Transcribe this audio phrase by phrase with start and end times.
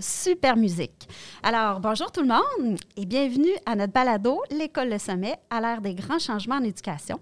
[0.00, 1.08] Super musique.
[1.42, 5.80] Alors, bonjour tout le monde et bienvenue à notre balado L'école Le Sommet à l'ère
[5.80, 7.20] des grands changements en éducation.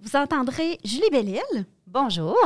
[0.00, 2.36] Vous entendrez Julie Bellil, Bonjour.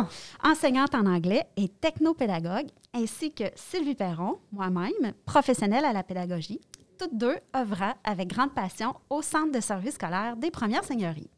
[0.42, 6.60] enseignante en anglais et technopédagogue, ainsi que Sylvie Perron, moi-même, professionnelle à la pédagogie,
[6.98, 11.30] toutes deux œuvrant avec grande passion au Centre de services scolaires des Premières Seigneuries.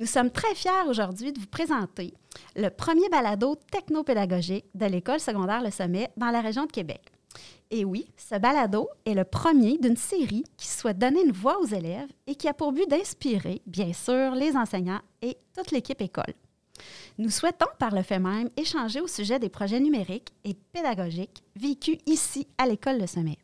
[0.00, 2.14] Nous sommes très fiers aujourd'hui de vous présenter
[2.56, 7.02] le premier balado technopédagogique de l'École secondaire Le Sommet dans la région de Québec.
[7.70, 11.66] Et oui, ce balado est le premier d'une série qui souhaite donner une voix aux
[11.66, 16.32] élèves et qui a pour but d'inspirer, bien sûr, les enseignants et toute l'équipe école.
[17.18, 21.98] Nous souhaitons, par le fait même, échanger au sujet des projets numériques et pédagogiques vécus
[22.06, 23.36] ici à l'École Le Sommet.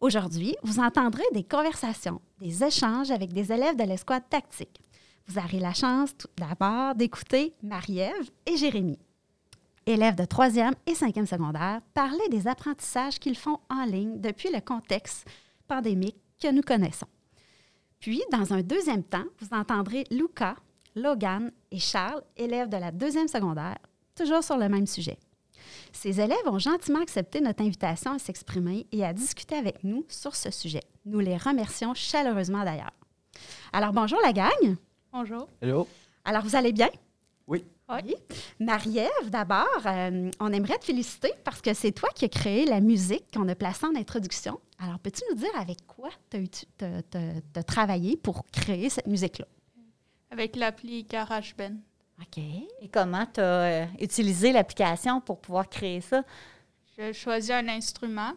[0.00, 4.80] Aujourd'hui, vous entendrez des conversations, des échanges avec des élèves de l'escouade tactique.
[5.26, 8.98] Vous aurez la chance tout d'abord d'écouter Marie-Ève et Jérémy,
[9.86, 14.60] élèves de 3e et 5e secondaire, parler des apprentissages qu'ils font en ligne depuis le
[14.60, 15.26] contexte
[15.66, 17.06] pandémique que nous connaissons.
[18.00, 20.56] Puis, dans un deuxième temps, vous entendrez Luca,
[20.94, 23.78] Logan et Charles, élèves de la deuxième secondaire,
[24.14, 25.18] toujours sur le même sujet.
[25.90, 30.36] Ces élèves ont gentiment accepté notre invitation à s'exprimer et à discuter avec nous sur
[30.36, 30.82] ce sujet.
[31.06, 32.92] Nous les remercions chaleureusement d'ailleurs.
[33.72, 34.76] Alors bonjour la gang.
[35.16, 35.46] Bonjour.
[35.62, 35.86] Hello.
[36.24, 36.90] Alors vous allez bien?
[37.46, 37.64] Oui.
[37.88, 38.16] Oui.
[38.58, 42.80] Marie-Ève, d'abord, euh, on aimerait te féliciter parce que c'est toi qui as créé la
[42.80, 44.58] musique qu'on a placée en introduction.
[44.76, 46.44] Alors peux-tu nous dire avec quoi tu
[46.82, 49.46] as, travaillé pour créer cette musique-là?
[50.32, 51.76] Avec l'appli GarageBand.
[52.20, 52.38] OK.
[52.80, 56.24] Et comment tu as utilisé l'application pour pouvoir créer ça?
[56.98, 58.32] Je choisis un instrument,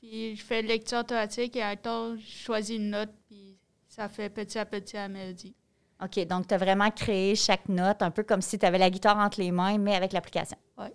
[0.00, 4.28] puis je fais lecture automatique et à temps, je choisis une note, puis ça fait
[4.28, 5.54] petit à petit la mélodie.
[6.02, 8.90] OK, donc tu as vraiment créé chaque note, un peu comme si tu avais la
[8.90, 10.58] guitare entre les mains, mais avec l'application.
[10.78, 10.88] Oui.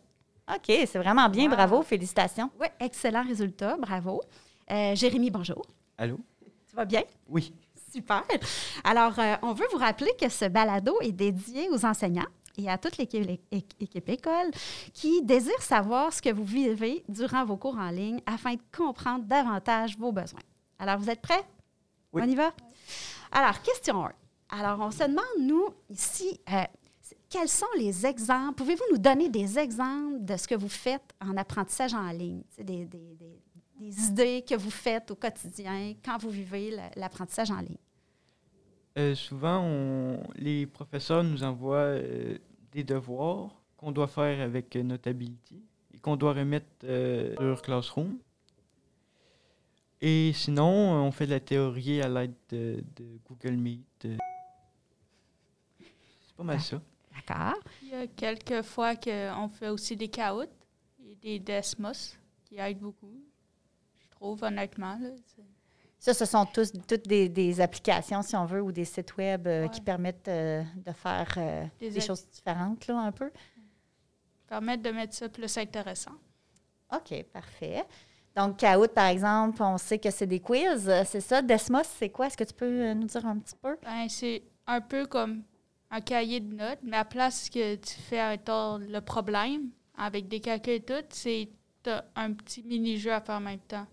[0.53, 1.55] OK, c'est vraiment bien, Wow.
[1.55, 2.49] bravo, félicitations.
[2.59, 4.21] Oui, excellent résultat, bravo.
[4.69, 5.61] Euh, Jérémy, bonjour.
[5.97, 6.19] Allô?
[6.69, 7.01] Tu vas bien?
[7.27, 7.53] Oui.
[7.91, 8.23] Super.
[8.83, 12.77] Alors, euh, on veut vous rappeler que ce balado est dédié aux enseignants et à
[12.77, 13.41] toute l'équipe, l'é-
[13.79, 14.51] équipe école
[14.93, 19.25] qui désirent savoir ce que vous vivez durant vos cours en ligne afin de comprendre
[19.25, 20.39] davantage vos besoins.
[20.79, 21.43] Alors, vous êtes prêts?
[22.13, 22.21] Oui.
[22.23, 22.51] On y va?
[23.31, 24.11] Alors, question 1.
[24.51, 26.63] Alors, on se demande, nous, ici, euh,
[27.29, 28.55] quels sont les exemples?
[28.55, 32.41] Pouvez-vous nous donner des exemples de ce que vous faites en apprentissage en ligne?
[32.57, 33.15] Des, des-
[33.81, 37.77] idées que vous faites au quotidien quand vous vivez l'apprentissage en ligne?
[38.97, 42.37] Euh, souvent, les professeurs nous envoient euh,
[42.73, 45.63] des devoirs qu'on doit faire avec Notability
[45.93, 46.67] et qu'on doit remettre
[47.39, 48.17] sur Classroom.
[50.01, 54.07] Et sinon, on fait de la théorie à l'aide de, de Google Meet.
[56.41, 56.81] C'est pas mal ça.
[57.27, 57.59] D'accord.
[57.83, 60.49] Il y a quelques fois qu'on fait aussi des caoutes
[61.05, 63.13] et des Desmos qui aident beaucoup,
[63.99, 64.97] je trouve, honnêtement.
[64.99, 65.09] là.
[65.99, 69.45] Ça, ce sont tous, toutes des, des applications, si on veut, ou des sites web
[69.47, 69.69] euh, Ouais.
[69.69, 73.29] qui permettent euh, de faire euh, Des choses différentes, là, un peu.
[74.47, 76.13] permettent de mettre ça plus intéressant.
[76.93, 77.85] OK, parfait.
[78.35, 81.41] Donc, Kahoot, par exemple, on sait que c'est des quiz, c'est ça.
[81.41, 82.27] Desmos, c'est quoi?
[82.27, 83.77] Est-ce que tu peux nous dire un petit peu?
[83.83, 85.43] Ben, c'est un peu comme
[85.91, 90.27] un cahier de notes, mais à place que tu fais un temps le problème avec
[90.27, 91.49] des calculs et tout, c'est
[91.83, 93.85] t'as un petit mini-jeu à faire en même temps.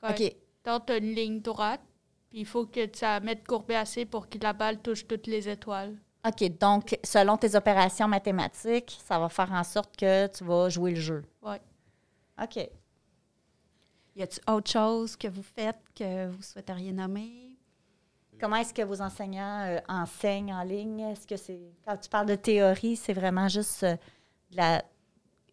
[0.00, 0.36] Quand OK.
[0.62, 1.80] T'as t'as une ligne droite,
[2.28, 5.26] puis il faut que tu la mettes courbée assez pour que la balle touche toutes
[5.26, 5.96] les étoiles.
[6.26, 10.90] OK, donc, selon tes opérations mathématiques, ça va faire en sorte que tu vas jouer
[10.90, 11.22] le jeu.
[11.40, 11.60] Ouais.
[12.42, 12.68] OK.
[14.16, 17.45] Y a-t-il autre chose que vous faites que vous souhaiteriez nommer?
[18.40, 21.00] Comment est-ce que vos enseignants euh, enseignent en ligne?
[21.00, 21.60] Est-ce que c'est.
[21.84, 23.96] Quand tu parles de théorie, c'est vraiment juste euh,
[24.52, 24.84] la-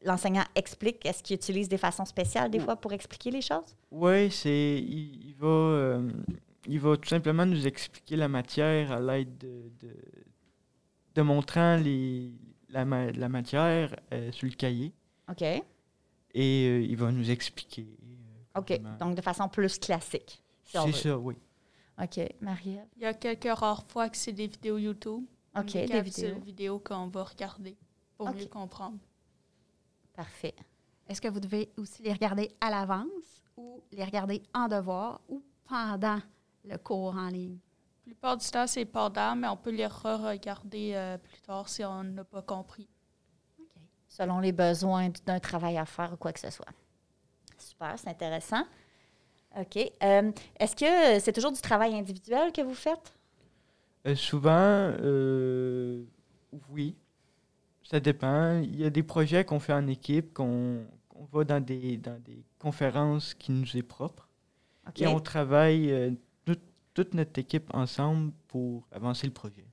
[0.04, 1.06] l'enseignant explique?
[1.06, 3.76] Est-ce qu'il utilise des façons spéciales des fois pour expliquer les choses?
[3.92, 4.78] Oui, c'est.
[4.80, 6.10] Il, il va, euh,
[6.68, 9.96] il va tout simplement nous expliquer la matière à l'aide de, de,
[11.16, 12.32] de montrant les,
[12.70, 13.96] la, ma- la matière
[14.32, 14.92] sur le cahier.
[15.30, 15.44] OK.
[16.36, 17.88] Et il va nous expliquer.
[18.58, 18.80] OK.
[19.00, 20.42] Donc, de façon plus classique.
[20.64, 21.36] si C'est ça, oui.
[22.02, 22.20] OK.
[22.42, 22.88] Marie-Ève?
[22.98, 25.26] Il y a quelques rares fois que c'est des vidéos YouTube.
[25.56, 26.40] OK, des des capsules vidéos.
[26.40, 27.78] vidéo qu'on va regarder
[28.18, 28.36] pour OK.
[28.36, 28.98] mieux comprendre.
[30.14, 30.56] Parfait.
[31.08, 35.44] Est-ce que vous devez aussi les regarder à l'avance ou les regarder en devoir ou
[35.68, 36.20] pendant
[36.64, 37.58] le cours en ligne?
[38.06, 41.86] La plupart du temps, c'est pendant, mais on peut les re-regarder euh, plus tard si
[41.86, 42.88] on n'a pas compris.
[44.08, 46.68] Selon les besoins d'un travail à faire ou quoi que ce soit.
[47.58, 48.64] Super, c'est intéressant.
[49.60, 49.92] OK.
[50.04, 53.14] Euh, Est-ce que c'est toujours du travail individuel que vous faites?
[54.08, 54.52] Euh, souvent,
[55.02, 56.04] euh,
[56.70, 56.96] oui.
[57.84, 58.60] Ça dépend.
[58.60, 60.86] Il y a des projets qu'on fait en équipe, qu'on
[61.32, 64.28] va dans des, dans des conférences qui nous est propre.
[64.88, 65.02] OK.
[65.02, 66.58] Et on travaille tout-
[66.94, 69.66] toute notre équipe ensemble pour avancer le projet.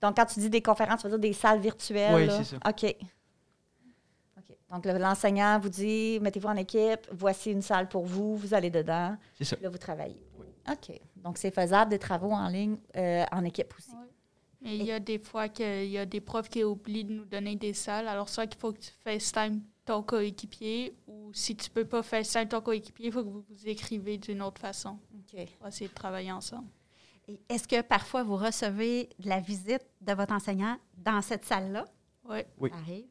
[0.00, 2.14] Donc, quand tu dis des conférences, tu veux dire des salles virtuelles?
[2.14, 2.56] Oui, c'est ça.
[2.68, 2.96] OK.
[4.72, 8.70] Donc, le- l'enseignant vous dit, mettez-vous en équipe, voici une salle pour vous, vous allez
[8.70, 9.56] dedans, C'est ça.
[9.60, 10.20] là, vous travaillez.
[10.38, 10.46] Oui.
[10.70, 10.98] OK.
[11.16, 13.90] Donc, c'est faisable des travaux en ligne, euh, en équipe aussi.
[13.90, 13.96] Ouais.
[14.62, 17.24] Mais il y a des fois qu'il y a des profs qui oublient de nous
[17.24, 18.06] donner des salles.
[18.08, 22.46] Alors, soit qu'il faut que tu FaceTime ton coéquipier ou si tu peux pas FaceTime
[22.48, 25.46] ton coéquipier, il faut que vous vous écrivez d'une autre façon OK.
[25.58, 26.68] pour essayer de travailler ensemble.
[27.28, 31.84] Et Est-ce que parfois vous recevez de la visite de votre enseignant dans cette salle-là?
[32.24, 32.38] Oui.
[32.58, 32.70] Oui.
[32.70, 33.04] Ça arrive?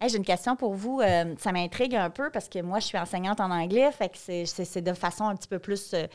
[0.00, 1.00] Hey, J'ai une question pour vous.
[1.00, 4.18] Euh, ça m'intrigue un peu parce que moi, je suis enseignante en anglais, fait que
[4.18, 6.06] c'est- de façon un petit peu plus euh,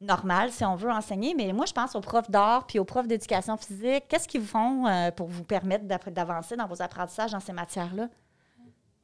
[0.00, 1.34] normale, si on veut enseigner.
[1.34, 4.04] Mais moi, je pense aux profs d'art puis aux profs d'éducation physique.
[4.08, 8.08] Qu'est-ce qu'ils vous font euh, pour vous permettre d'avancer dans vos apprentissages dans ces matières-là?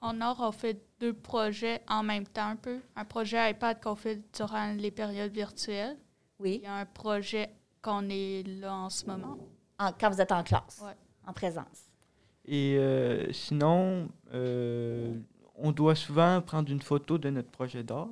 [0.01, 2.81] En or, on fait deux projets en même temps un peu.
[2.97, 5.97] Un projet iPad qu'on fait durant les périodes virtuelles.
[6.39, 6.61] Oui.
[6.63, 9.37] Il y a un projet qu'on est là en ce moment.
[9.79, 10.97] En- quand vous êtes en classe, Ouais.
[11.27, 11.89] en présence?
[12.45, 15.15] Et euh, sinon, euh,
[15.55, 18.09] on doit souvent prendre une photo de notre projet d'art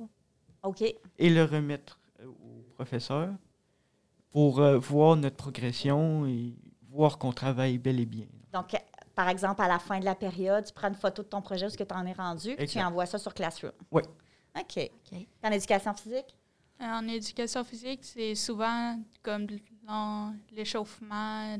[0.63, 0.81] OK.
[0.81, 3.29] et le remettre euh, au professeur
[4.29, 6.55] pour euh, voir notre progression et
[6.89, 8.27] voir qu'on travaille bel et bien.
[8.53, 8.71] Donc,
[9.15, 11.65] par exemple, à la fin de la période, tu prends une photo de ton projet,
[11.65, 13.73] où ce que tu en es rendu, puis tu envoies ça sur Classroom.
[13.91, 14.01] Oui.
[14.57, 14.91] OK.
[15.11, 15.27] OK.
[15.43, 16.37] En éducation physique?
[16.79, 19.47] En éducation physique, c'est souvent comme
[20.51, 21.57] l'échauffement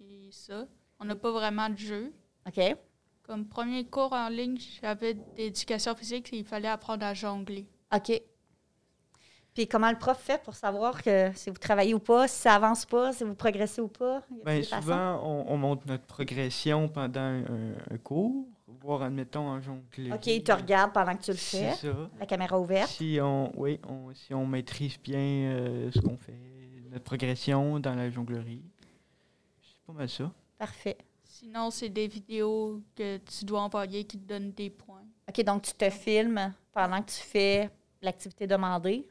[0.00, 0.66] et ça.
[1.02, 2.12] On n'a pas vraiment de jeu.
[2.46, 2.60] OK.
[3.24, 7.66] Comme premier cours en ligne, j'avais d'éducation physique et il fallait apprendre à jongler.
[7.92, 8.22] OK.
[9.52, 12.54] Puis comment le prof fait pour savoir que si vous travaillez ou pas, si ça
[12.54, 14.22] avance pas, si vous progressez ou pas?
[14.46, 20.12] Bien souvent, on, on montre notre progression pendant un, un cours, voire admettons en jonglerie.
[20.12, 22.10] OK, il te regarde pendant que tu le fais, C'est ça.
[22.18, 22.88] la caméra ouverte.
[22.88, 26.38] Si on, oui, on, si on maîtrise bien euh, ce qu'on fait,
[26.90, 28.62] notre progression dans la jonglerie,
[29.62, 30.30] c'est pas mal ça.
[30.62, 30.96] Parfait.
[31.24, 35.02] Sinon, c'est des vidéos que tu dois envoyer qui te donnent des points.
[35.28, 37.68] OK, donc tu te filmes pendant que tu fais
[38.00, 39.08] l'activité demandée,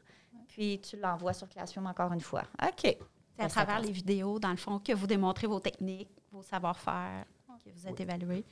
[0.48, 2.44] puis tu l'envoies sur Classroom encore une fois.
[2.66, 2.96] OK.
[3.36, 7.26] C'est à travers les vidéos, dans le fond, que vous démontrez vos techniques, vos savoir-faire,
[7.62, 8.02] que vous êtes Oui.
[8.02, 8.44] évalué.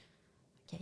[0.70, 0.80] OK.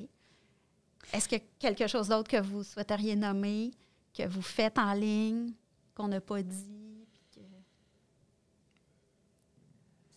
[1.12, 3.70] Est-ce qu'il y a quelque chose d'autre que vous souhaiteriez nommer,
[4.12, 5.52] que vous faites en ligne,
[5.94, 7.06] qu'on n'a pas dit?
[7.12, 7.46] puis que-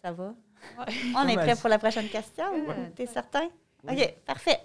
[0.01, 0.33] Ça va?
[0.77, 0.85] Ouais.
[1.15, 2.45] On est prêt pour la prochaine question?
[2.67, 2.91] Ouais.
[2.95, 3.47] T'es certain?
[3.83, 3.93] Oui.
[4.01, 4.59] OK, parfait.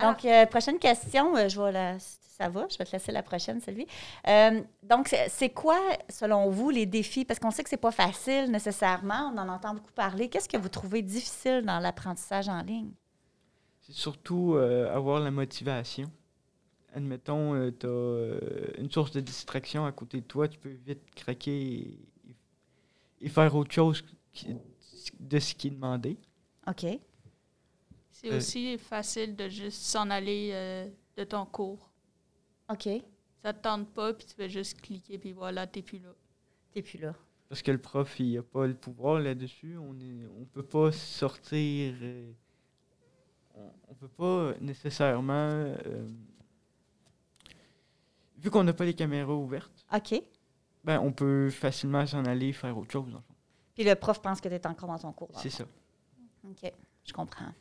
[0.00, 3.22] Donc, euh, prochaine question, euh, je vais la, ça va, je vais te laisser la
[3.22, 3.86] prochaine, Sylvie.
[4.28, 5.78] Euh, donc, c'est- quoi,
[6.10, 7.24] selon vous, les défis?
[7.24, 10.28] Parce qu'on sait que c'est pas facile nécessairement, on en entend beaucoup parler.
[10.28, 12.90] Qu'est-ce que vous trouvez difficile dans l'apprentissage en ligne?
[13.80, 16.10] C'est surtout euh, avoir la motivation.
[16.94, 21.58] Admettons, tu as une source de distraction à côté de toi, tu peux vite craquer
[21.58, 21.98] et,
[23.22, 24.02] et faire autre chose
[24.32, 24.56] qui-
[25.18, 26.16] de ce qui est demandé.
[26.66, 26.86] OK.
[28.12, 28.36] C'est Euh.
[28.38, 31.90] aussi facile de juste s'en aller euh, de ton cours.
[32.70, 32.88] OK.
[33.42, 36.14] Ça te tente pas, puis tu fais juste cliquer, puis voilà, t'es plus là.
[36.72, 37.14] T'es plus là.
[37.48, 39.76] Parce que le prof, il n'a pas le pouvoir là-dessus.
[39.78, 41.94] On ne on peut pas sortir.
[42.02, 42.32] euh,
[43.54, 45.32] on ne peut pas nécessairement.
[45.32, 46.08] euh,
[48.38, 50.20] vu qu'on n'a pas les caméras ouvertes, OK.
[50.84, 53.10] ben, on peut facilement s'en aller faire autre chose.
[53.10, 53.34] dans le fond.
[53.76, 55.38] Puis le prof pense que tu es encore dans ton cours.
[55.38, 55.64] C'est ça.
[56.44, 56.72] OK,
[57.04, 57.52] je comprends.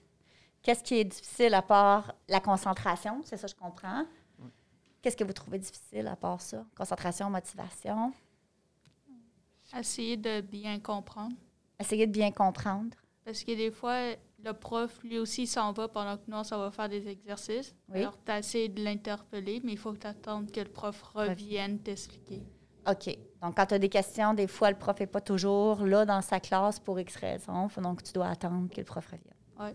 [0.61, 3.21] Qu'est-ce qui est difficile à part la concentration?
[3.25, 4.05] C'est ça, je comprends.
[4.39, 4.49] Oui.
[5.01, 6.65] Qu'est-ce que vous trouvez difficile à part ça?
[6.75, 8.13] Concentration, motivation?
[9.77, 11.35] Essayer de bien comprendre.
[11.79, 12.95] Essayer de bien comprendre.
[13.25, 16.59] Parce que des fois, le prof, lui aussi, s'en va pendant que nous, on s'en
[16.59, 17.75] va faire des exercices.
[17.89, 17.99] Oui.
[17.99, 21.01] Alors, tu as essayé de l'interpeller, mais il faut que tu attendes que le prof
[21.13, 22.41] revienne t'expliquer.
[22.87, 23.17] OK.
[23.45, 26.21] Donc, quand tu as des questions, des fois, le prof n'est pas toujours là dans
[26.21, 27.69] sa classe pour X raisons.
[27.69, 29.33] Faut Donc, tu dois attendre que le prof revienne.
[29.59, 29.69] Oui.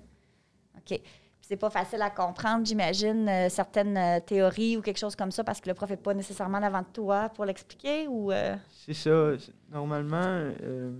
[0.76, 1.00] OK.
[1.00, 5.30] Puis c'est pas facile à comprendre, j'imagine, euh, certaines euh, théories ou quelque chose comme
[5.30, 8.30] ça parce que le prof n'est pas nécessairement en avant de toi pour l'expliquer ou...
[8.32, 9.32] euh, C'est ça.
[9.70, 10.92] Normalement, euh,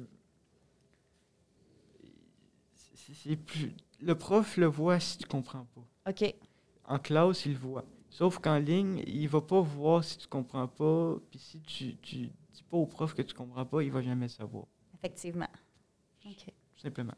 [2.75, 3.73] c'est- c'est plus.
[4.01, 6.11] Le prof le voit si tu comprends pas.
[6.11, 6.35] OK.
[6.87, 7.85] En classe, il le voit.
[8.09, 11.15] Sauf qu'en ligne, il va pas voir si tu comprends pas.
[11.31, 12.31] Puis si tu, tu
[12.61, 14.65] dis pas au prof que tu comprends pas, il va jamais savoir.
[14.95, 15.49] Effectivement.
[16.25, 16.45] OK.
[16.45, 17.15] Tout simplement.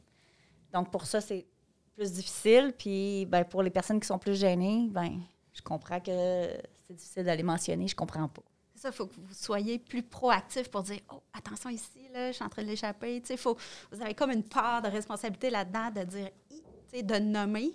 [0.72, 1.46] Donc, pour ça, c'est
[1.94, 2.74] plus difficile.
[2.76, 5.20] Puis, ben, pour les personnes qui sont plus gênées, ben,
[5.52, 6.48] je comprends que
[6.86, 7.88] c'est difficile d'aller mentionner.
[7.88, 8.42] Je comprends pas.
[8.74, 12.28] C'est ça, il faut que vous soyez plus proactif pour dire Oh, attention ici, là,
[12.28, 13.20] je suis en train de l'échapper.
[13.20, 13.56] Tu sais, faut,
[13.90, 17.72] vous avez comme une part de responsabilité là-dedans de dire Hi tu sais, de nommer.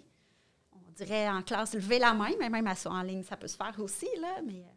[0.73, 3.47] On dirais en classe, lever la main, mais même à ça en ligne, ça peut
[3.47, 4.41] se faire aussi, là.
[4.45, 4.76] Mais euh,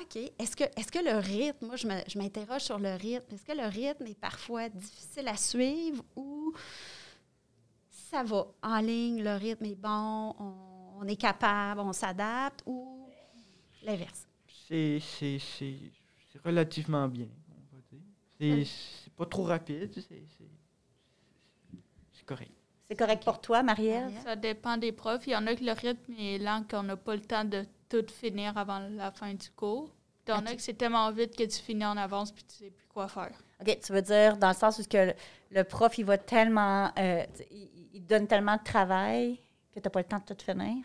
[0.00, 0.16] OK.
[0.38, 3.44] Est-ce que, est que le rythme, moi, je me- je m'interroge sur le rythme, est-ce
[3.44, 6.52] que le rythme est parfois difficile à suivre ou
[7.90, 10.54] ça va en ligne, le rythme est bon, on,
[11.00, 13.08] on est capable, on s'adapte ou
[13.82, 14.26] l'inverse?
[14.68, 15.92] C'est c'est- c'est-
[16.32, 18.00] c'est relativement bien, on va dire.
[18.38, 18.64] C'est
[19.04, 20.02] c'est pas trop rapide, c'est
[20.36, 20.44] c'est-
[22.12, 22.52] c'est correct.
[22.86, 24.04] C'est correct pour toi, Marielle?
[24.04, 24.22] Marielle?
[24.22, 25.26] Ça dépend des profs.
[25.26, 27.64] Il y en a que le rythme est lent, qu'on n'a pas le temps de
[27.88, 29.90] tout finir avant la fin du cours.
[30.26, 30.56] Il y en a Ok.
[30.56, 33.32] que c'est tellement vite que tu finis en avance puis tu sais plus quoi faire.
[33.60, 35.14] OK, tu veux dire dans le sens où que le,
[35.50, 36.92] le prof, il va tellement...
[36.98, 39.36] euh, il, il donne tellement de travail
[39.72, 40.84] que tu n'as pas le temps de tout finir?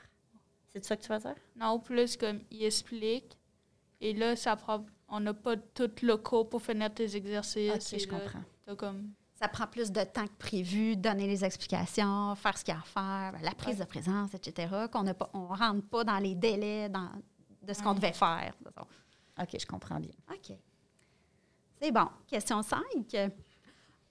[0.70, 1.36] C'est ça que tu veux dire?
[1.56, 3.38] Non, plus comme il explique.
[4.02, 7.72] Et là, ça prend, on n'a pas tout le cours pour finir tes exercices.
[7.88, 8.44] OK, Et je là, comprends.
[8.66, 9.12] t'as comme
[9.44, 12.80] Ça prend plus de temps que prévu, donner les explications, faire ce qu'il y a
[12.80, 12.84] à
[13.34, 17.12] faire, la prise de présence, etc., qu'on ne rentre pas dans les délais dans-
[17.62, 18.54] de ce qu'on devait faire.
[19.38, 20.14] OK, je comprends bien.
[20.32, 20.56] OK.
[21.82, 22.08] C'est bon.
[22.26, 22.80] Question 5.
[23.16, 23.28] euh,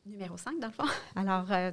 [0.05, 0.85] Numéro 5, dans le fond.
[1.17, 1.73] Alors, euh,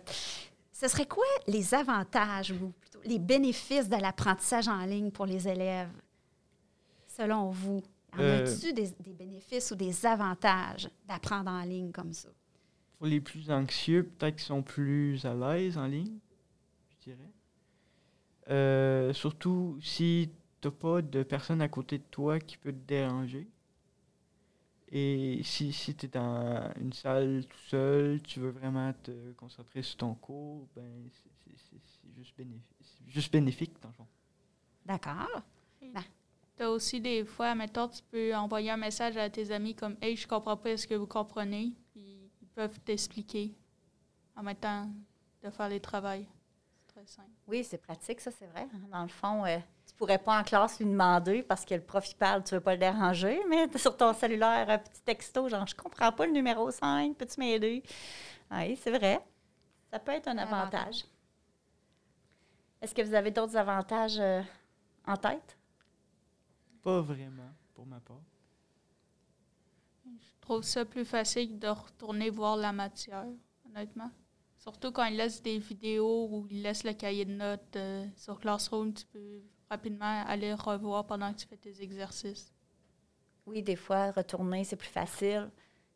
[0.72, 5.46] ce serait quoi les avantages ou plutôt les bénéfices de l'apprentissage en ligne pour les
[5.50, 5.92] élèves,
[7.08, 7.82] selon vous?
[8.14, 12.30] En Euh, a-t-il des, des bénéfices ou des avantages d'apprendre en ligne comme ça?
[13.00, 16.20] Pour les plus anxieux, peut-être qu'ils sont plus à l'aise en ligne,
[16.92, 17.32] je dirais.
[18.50, 20.30] Euh, surtout si
[20.62, 23.48] t'as pas de personne à côté de toi qui peut te déranger.
[24.92, 29.84] Et si, si tu es dans une salle tout seul, tu veux vraiment te concentrer
[29.84, 31.30] sur ton cours, ben c'est-
[32.18, 32.66] juste, bénéfique,
[33.08, 34.08] juste bénéfique dans le fond.
[34.86, 35.44] D'accord.
[36.58, 39.96] Tu as aussi des fois, mettons, tu peux envoyer un message à tes amis comme
[40.02, 41.74] Hey, je comprends pas, est-ce que vous comprenez?
[42.60, 43.56] Peuvent t'expliquer
[44.36, 44.90] en même temps
[45.42, 46.28] de faire les travails.
[46.76, 47.30] C'est très simple.
[47.48, 48.68] Oui, c'est pratique, ça, c'est vrai.
[48.92, 52.06] Dans le fond, euh, tu pourrais pas en classe lui demander parce que le prof,
[52.12, 55.66] il parle, tu veux pas le déranger, mais sur ton cellulaire un petit texto, genre,
[55.68, 57.82] je comprends pas le numéro 5, peux-tu m'aider?
[58.52, 59.26] Oui, c'est vrai.
[59.90, 60.74] Ça peut être un Un avantage.
[60.82, 61.06] avantage.
[62.82, 64.42] Est-ce que vous avez d'autres avantages euh,
[65.08, 65.58] en tête?
[66.84, 68.20] Pas vraiment, pour ma part.
[70.50, 73.28] Je trouve ça plus facile de retourner voir la matière,
[73.68, 74.10] honnêtement.
[74.58, 78.40] Surtout quand ils laissent des vidéos ou ils laissent le cahier de notes euh, sur
[78.40, 82.52] Classroom, tu peux rapidement aller revoir pendant que tu fais tes exercices.
[83.46, 85.52] Oui, des fois, retourner, c'est plus facile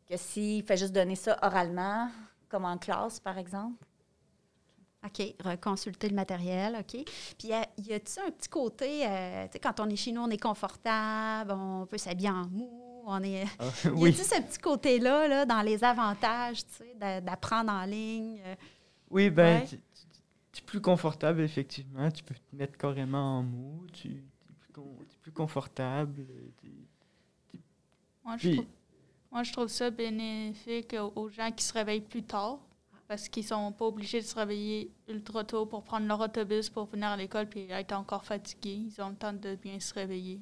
[0.06, 2.08] que s'il fait juste donner ça oralement,
[2.48, 3.84] comme en classe, par exemple.
[5.04, 7.04] OK, reconsulter le matériel, OK.
[7.36, 10.12] Puis, y a- y a-t-il un petit côté, euh, tu sais, quand on est chez
[10.12, 13.44] nous, on est confortable, on peut s'habiller en mou, on est...
[13.58, 17.84] Ah, Y a-t-il ce petit côté-là, là, dans les avantages, tu sais, d'a- d'apprendre en
[17.84, 18.40] ligne?
[18.44, 18.54] euh,
[19.10, 19.66] oui, ben, Ouais.
[20.52, 22.10] tu es plus confortable, effectivement.
[22.10, 23.86] Tu peux te mettre carrément en mou.
[23.92, 24.22] Tu es
[24.58, 26.26] plus, con- plus confortable.
[28.24, 28.66] Moi, je Puis- trouve,
[29.30, 32.58] moi, je trouve ça bénéfique aux, aux gens qui se réveillent plus tard
[33.06, 36.86] parce qu'ils sont pas obligés de se réveiller ultra tôt pour prendre leur autobus pour
[36.86, 38.86] venir à l'école puis être encore fatigués.
[38.88, 40.40] Ils ont le temps de bien se réveiller.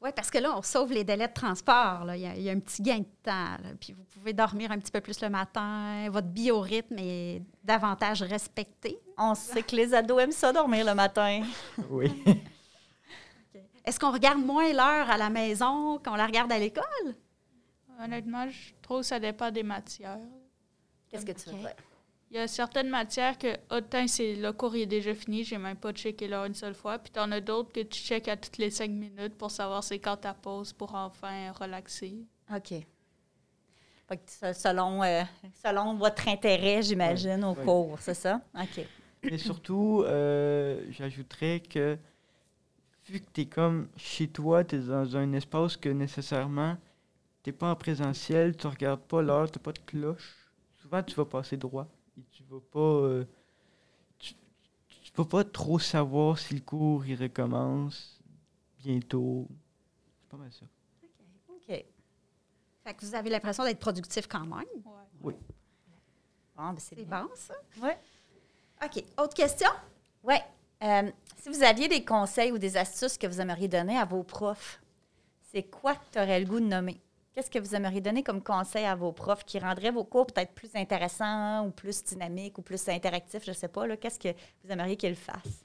[0.00, 2.04] Oui, parce que là, on sauve les délais de transport.
[2.04, 2.16] là.
[2.16, 3.32] Il y, a- il y a un petit gain de temps.
[3.62, 3.70] là.
[3.80, 6.08] Puis vous pouvez dormir un petit peu plus le matin.
[6.10, 8.98] Votre biorhythme est davantage respecté.
[9.16, 11.42] On sait que les ados aiment ça dormir le matin.
[11.90, 12.12] Oui.
[13.84, 16.84] Est-ce qu'on regarde moins l'heure à la maison qu'on la regarde à l'école?
[18.00, 20.18] Honnêtement, je trouve que ça dépend des matières.
[21.08, 21.70] Qu'est-ce que tu veux dire?
[22.30, 25.56] Il y a certaines matières que, autant c'est le cours il est déjà fini, j'ai
[25.56, 26.98] même pas checké l'heure une seule fois.
[26.98, 29.98] Puis t'en as d'autres que tu checkes à toutes les cinq minutes pour savoir c'est
[29.98, 32.26] quand ta pause pour enfin relaxer.
[32.54, 32.74] OK.
[34.08, 35.22] Fait que selon, euh,
[35.64, 38.40] selon votre intérêt, j'imagine, au cours, c'est ça?
[38.54, 38.84] OK.
[39.22, 41.98] Mais surtout, euh, j'ajouterais que
[43.06, 46.76] vu que tu es comme chez toi, tu es dans un espace que nécessairement
[47.42, 50.36] tu pas en présentiel, tu regardes pas l'heure, tu pas de cloche.
[50.82, 51.86] Souvent, tu vas passer droit
[52.18, 52.78] et tu vas pas.
[52.78, 53.24] euh,
[54.18, 54.34] tu,
[54.88, 58.20] tu vas pas trop savoir si le cours il recommence
[58.82, 59.46] bientôt.
[60.20, 60.66] C'est pas mal ça.
[61.48, 61.66] OK.
[61.66, 64.64] Fait que vous avez l'impression d'être productif quand même.
[65.22, 65.34] Ouais.
[66.56, 67.54] Bon, ben, c'est bon, ça?
[67.80, 67.90] Oui.
[68.84, 69.04] OK.
[69.18, 69.70] Autre question?
[70.24, 70.34] Oui.
[70.82, 74.22] Euh, si vous aviez des conseils ou des astuces que vous aimeriez donner à vos
[74.22, 74.80] profs,
[75.42, 77.00] c'est quoi que tu aurais le goût de nommer?
[77.34, 80.52] Qu'est-ce que vous aimeriez donner comme conseil à vos profs qui rendrait vos cours peut-être
[80.54, 83.44] plus intéressants ou plus dynamiques ou plus interactifs?
[83.44, 83.86] Je ne sais pas.
[83.86, 83.96] là.
[83.96, 84.28] Qu'est-ce que
[84.64, 85.64] vous aimeriez qu'ils fassent?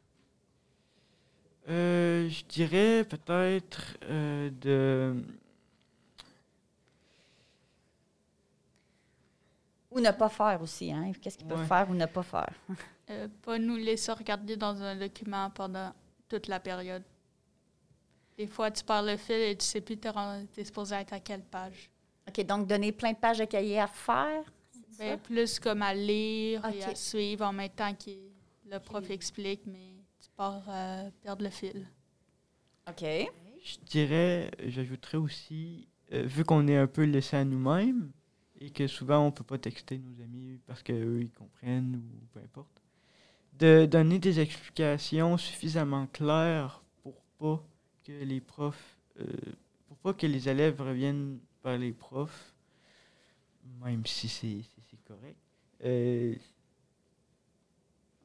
[1.69, 5.23] Euh, je dirais peut-être euh, de.
[9.91, 11.11] Ou ne pas faire aussi, hein?
[11.21, 11.65] Qu'est-ce qu'ils peuvent Ouais.
[11.67, 12.53] faire ou ne pas faire?
[13.09, 15.93] Euh, pas nous laisser regarder dans un document pendant
[16.27, 17.03] toute la période.
[18.37, 21.13] Des fois, tu perds le fil et tu sais plus t'es ren- t'es supposé être
[21.13, 21.89] à quelle page.
[22.27, 24.43] OK, donc donner plein de pages de cahiers à faire.
[24.99, 25.17] Ben, ça?
[25.17, 28.11] plus comme à lire et à suivre en même temps que
[28.69, 31.85] le prof explique, mais tu pars à perdre le fil.
[32.87, 33.03] OK.
[33.63, 38.11] Je dirais, j'ajouterais aussi, euh, vu qu'on est un peu laissé à nous-mêmes
[38.59, 42.39] et que souvent on peut pas texter nos amis parce qu'eux ils comprennent ou peu
[42.39, 42.81] importe,
[43.53, 47.63] de donner des explications suffisamment claires pour pas
[48.03, 49.25] que les profs, euh,
[49.87, 52.53] pour pas que les élèves reviennent par les profs,
[53.81, 54.61] même si c'est
[55.07, 55.37] correct.
[55.83, 56.35] Euh,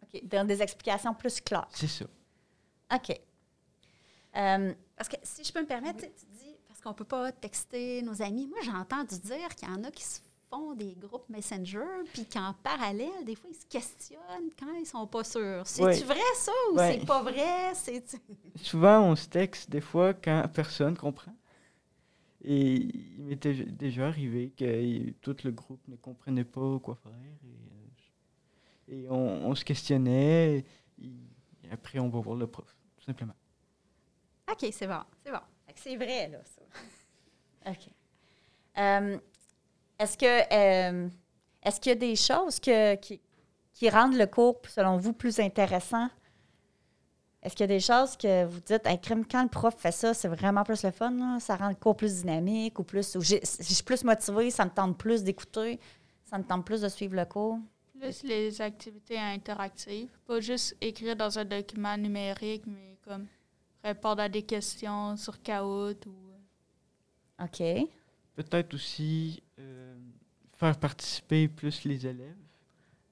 [0.02, 0.24] OK.
[0.24, 1.68] Donner des explications plus claires.
[1.70, 2.06] c'est ça.
[2.94, 3.20] OK.
[4.36, 7.32] Euh, Parce que si je peux me permettre, tu dis, parce qu'on ne peut pas
[7.32, 8.46] texter nos amis.
[8.46, 12.24] Moi, j'ai entendu dire qu'il y en a qui se font des groupes Messenger, puis
[12.26, 15.66] qu'en parallèle, des fois, ils se questionnent quand ils sont pas sûrs.
[15.66, 16.14] C'est-tu Ouais.
[16.14, 16.98] vrai ça ou Ouais.
[17.00, 17.74] c'est pas vrai?
[17.74, 18.02] C'est
[18.62, 21.34] Souvent, on se texte des fois quand personne comprend.
[22.44, 22.74] Et
[23.16, 27.12] il m'était déjà arrivé que tout le groupe ne comprenait pas quoi faire.
[27.44, 30.64] Et, euh, et on, on se questionnait.
[31.02, 31.10] Et,
[31.70, 32.64] après, on va voir le prof,
[32.96, 33.34] tout simplement.
[34.50, 35.40] OK, c'est bon, c'est bon.
[35.74, 36.62] C'est vrai, là, ça.
[37.70, 37.88] OK.
[38.78, 39.18] Euh,
[39.98, 41.08] est-ce que euh,
[41.62, 43.20] est-ce qu'il y a des choses que, qui,
[43.74, 46.08] qui rendent le cours, selon vous, plus intéressant?
[47.42, 50.12] Est-ce qu'il y a des choses que vous dites, hey, quand le prof fait ça,
[50.12, 51.38] c'est vraiment plus le fun, là?
[51.40, 53.14] ça rend le cours plus dynamique ou plus.
[53.16, 55.78] Ou je suis plus motivée, ça me tente plus d'écouter,
[56.24, 57.58] ça me tente plus de suivre le cours?
[57.98, 60.10] Plus les activités interactives.
[60.26, 63.26] Pas juste écrire dans un document numérique, mais comme
[63.84, 66.14] répondre à des questions sur Kahoot ou.
[67.42, 67.88] OK.
[68.38, 69.96] Peut-être aussi euh,
[70.56, 72.36] faire participer plus les élèves.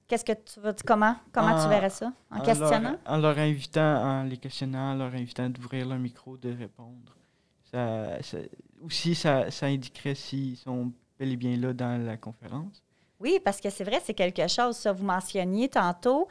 [0.06, 1.16] Qu'est-ce que tu veux comment?
[1.32, 2.12] Comment tu verrais ça?
[2.30, 2.96] En, leur- questionnant?
[3.04, 7.12] en leur invitant, en les questionnant, en leur invitant d'ouvrir leur micro, de répondre.
[7.72, 8.38] Ça, ça-
[8.80, 12.80] aussi, ça, ça indiquerait s'ils sont bel et bien là dans la conférence.
[13.18, 14.92] Oui, parce que c'est vrai, c'est quelque chose, ça.
[14.92, 16.28] Vous mentionniez tantôt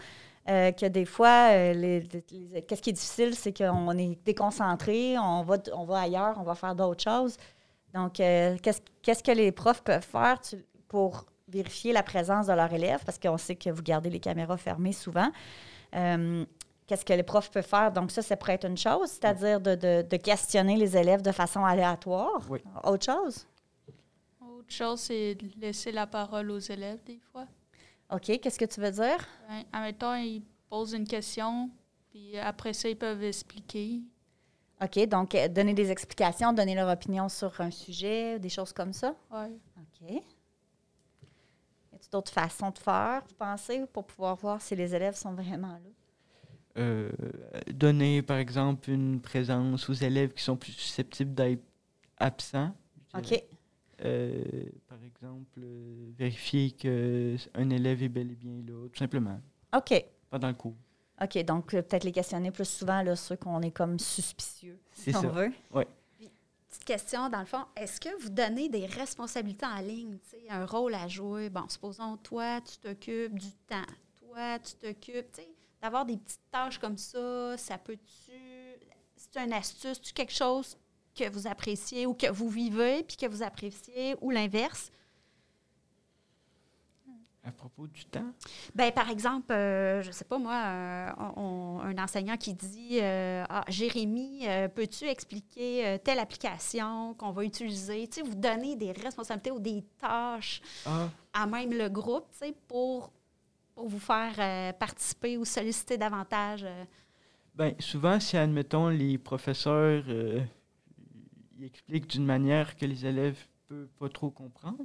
[0.47, 5.43] euh, que des fois, euh, les- qu'est-ce qui est difficile, c'est qu'on est déconcentré, on
[5.43, 7.35] va, on va ailleurs, on va faire d'autres choses.
[7.95, 12.53] Donc, euh, qu'est-ce qu'est-ce que les profs peuvent faire tu- pour vérifier la présence de
[12.53, 13.03] leurs élèves?
[13.05, 15.31] Parce qu'on sait que vous gardez les caméras fermées souvent.
[15.95, 16.45] Euh,
[16.87, 17.91] Qu'est-ce que les profs peuvent faire?
[17.91, 21.31] Donc, ça, ça pourrait être une chose, c'est-à-dire de, de- de questionner les élèves de
[21.31, 22.39] façon aléatoire.
[22.47, 22.59] Oui.
[22.83, 23.47] Autre chose?
[24.39, 27.47] Autre chose, c'est de laisser la parole aux élèves des fois.
[28.11, 29.17] OK, qu'est-ce que tu veux dire?
[29.49, 31.71] Ben, admettons, ils posent une question,
[32.11, 34.01] puis après ça, ils peuvent expliquer.
[34.81, 38.91] OK, donc euh, donner des explications, donner leur opinion sur un sujet, des choses comme
[38.93, 39.15] ça?
[39.31, 39.51] Ouais.
[39.77, 40.09] OK.
[40.11, 40.17] Y
[41.95, 45.73] a-t-il d'autres façons de faire, vous pensez, pour pouvoir voir si les élèves sont vraiment
[45.73, 45.79] là?
[46.77, 47.09] Euh,
[47.71, 51.63] donner, par exemple, une présence aux élèves qui sont plus susceptibles d'être
[52.17, 52.75] absents.
[53.17, 53.41] OK.
[54.03, 54.43] Euh,
[54.89, 59.39] par exemple, euh, vérifier qu'un élève est bel et bien là, tout simplement,
[59.73, 60.05] OK.
[60.29, 60.75] pendant le cours.
[61.21, 65.11] OK, donc euh, peut-être les questionner plus souvent, là, ceux qu'on est comme suspicieux, si
[65.11, 65.27] C'est on ça.
[65.27, 65.51] veut.
[66.67, 70.49] Petite question, dans le fond, est-ce que vous donnez des responsabilités en ligne, tu sais,
[70.49, 71.49] un rôle à jouer?
[71.49, 73.85] Bon, supposons, toi, tu t'occupes du temps.
[74.19, 75.49] Toi, tu t'occupes, tu sais,
[75.81, 78.33] d'avoir des petites tâches comme ça, ça peut-tu...
[79.15, 80.77] C'est une astuce, tu quelque chose
[81.15, 84.91] que vous appréciez ou que vous vivez puis que vous appréciez ou l'inverse?
[87.47, 88.25] À propos du temps,
[88.73, 92.97] Ben, par exemple, euh, je sais pas moi, euh, on- on- un enseignant qui dit
[92.99, 98.07] euh, Ah, Jérémy, peux-tu expliquer telle application qu'on va utiliser?
[98.07, 102.39] Tu sais, vous donner des responsabilités ou des tâches ah, à même le groupe, tu
[102.47, 103.11] sais, pour,
[103.75, 106.65] pour vous faire participer ou solliciter davantage.
[107.53, 110.03] ben, souvent, si, admettons, les professeurs
[111.57, 113.37] ils expliquent d'une manière que les élèves
[113.69, 114.83] ne peuvent pas trop comprendre,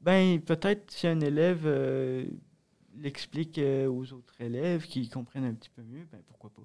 [0.00, 2.24] ben, peut-être si un élève euh,
[2.96, 6.62] l'explique euh, aux autres élèves qui comprennent un petit peu mieux, ben, pourquoi pas.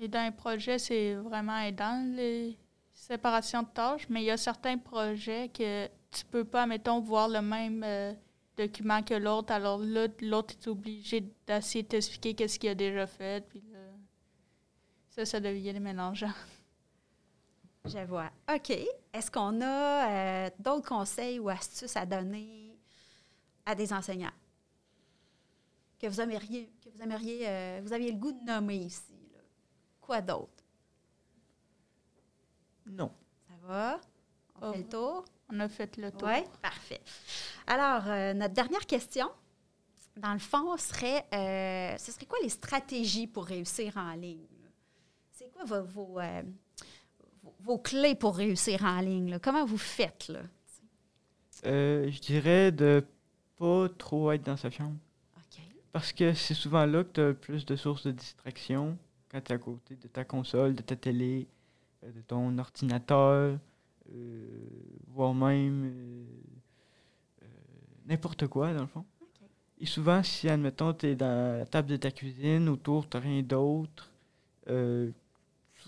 [0.00, 2.58] Et dans un projet, c'est vraiment aidant, les
[2.92, 7.28] séparations de tâches, mais il y a certains projets que tu peux pas, mettons, voir
[7.28, 8.12] le même euh,
[8.56, 9.52] document que l'autre.
[9.52, 13.46] Alors là, l'autre est obligé d'essayer de t'expliquer qu'est-ce qu'il a déjà fait.
[13.48, 13.78] Puis là,
[15.10, 16.32] ça, ça devient mélangeant.
[17.86, 18.30] Je vois.
[18.52, 18.70] OK.
[19.12, 20.10] Est-ce qu'on a
[20.46, 22.78] euh, d'autres conseils ou astuces à donner
[23.64, 24.30] à des enseignants
[25.98, 29.14] que vous aimeriez, que vous aimeriez, euh, vous aviez le goût de nommer ici?
[29.32, 29.40] là?
[30.00, 30.52] Quoi d'autre?
[32.86, 33.12] Non.
[33.48, 34.00] Ça va?
[34.60, 34.72] On Oh.
[34.72, 35.24] fait le tour?
[35.52, 36.28] on a fait le tour.
[36.28, 37.00] Oui, parfait.
[37.66, 39.30] Alors, euh, notre dernière question,
[40.16, 44.46] dans le fond, serait euh, ce serait quoi les stratégies pour réussir en ligne?
[45.30, 46.42] C'est quoi vos, vos, euh,
[47.66, 49.30] vos- clés pour réussir en ligne?
[49.30, 49.38] là?
[49.38, 50.28] Comment vous faites?
[50.28, 50.40] Là?
[51.64, 53.04] Euh, je dirais de
[53.56, 54.96] pas trop être dans sa chambre.
[55.92, 58.98] Parce que c'est souvent là que tu as plus de sources de distraction
[59.30, 61.46] quand tu es à côté de ta console, de ta télé,
[62.04, 63.58] euh, de ton ordinateur,
[64.12, 64.46] euh,
[65.08, 65.90] voire même
[67.42, 67.46] euh,
[68.06, 69.04] n'importe quoi, dans le fond.
[69.80, 73.42] Et souvent, si, admettons, tu es dans la table de ta cuisine, autour, tu rien
[73.42, 74.10] d'autre,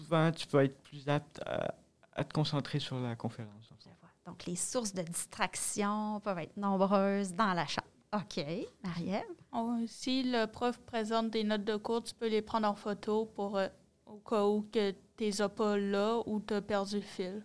[0.08, 1.74] souvent, tu peux être plus apte à,
[2.14, 3.70] à te concentrer sur la conférence.
[3.70, 3.96] en Je fait.
[4.00, 4.08] vois.
[4.26, 7.86] Donc, les sources de distraction peuvent être nombreuses dans la chambre.
[8.14, 8.42] OK.
[8.82, 9.26] Marielle?
[9.52, 13.26] On- si le prof présente des notes de cours, tu peux les prendre en photo
[13.26, 13.68] pour euh,
[14.06, 17.42] au cas où que tu les as pas là ou tu as perdu le fil.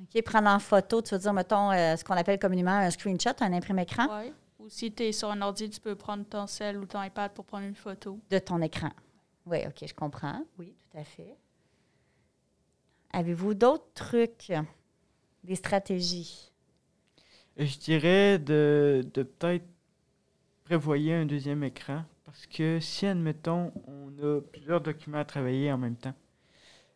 [0.00, 3.30] OK, prendre en photo, tu veux dire, mettons, euh, ce qu'on appelle communément un screenshot,
[3.40, 4.06] un imprimé-écran?
[4.16, 4.32] Ouais.
[4.60, 7.32] Ou si tu es sur un ordi, tu peux prendre ton cell ou ton iPad
[7.32, 8.20] pour prendre une photo.
[8.30, 8.90] de ton écran.
[9.46, 10.42] Oui, OK, je comprends.
[10.58, 11.36] Oui, tout à fait.
[13.12, 14.52] Avez-vous d'autres trucs,
[15.44, 16.52] des stratégies?
[17.56, 19.66] Je dirais de, de peut-être
[20.64, 25.78] prévoyer un deuxième écran parce que si, admettons, on a plusieurs documents à travailler en
[25.78, 26.14] même temps,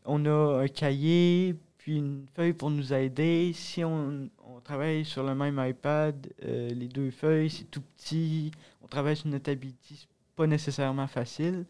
[0.05, 3.53] on a un cahier, puis une feuille pour nous aider.
[3.55, 8.53] Si on, on travaille sur le même iPad, euh, les deux feuilles, c'est tout petit,
[8.83, 11.65] on travaille sur notre Notability, c'est pas nécessairement facile.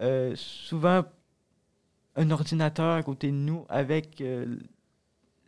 [0.00, 1.04] Euh, souvent,
[2.16, 4.56] un ordinateur à côté de nous avec euh,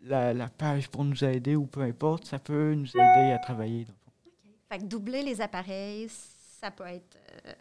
[0.03, 3.85] la, la page pour nous aider ou peu importe, ça peut nous aider à travailler.
[3.85, 4.11] dans le fond.
[4.71, 7.53] Fait que doubler les appareils, ça peut être euh,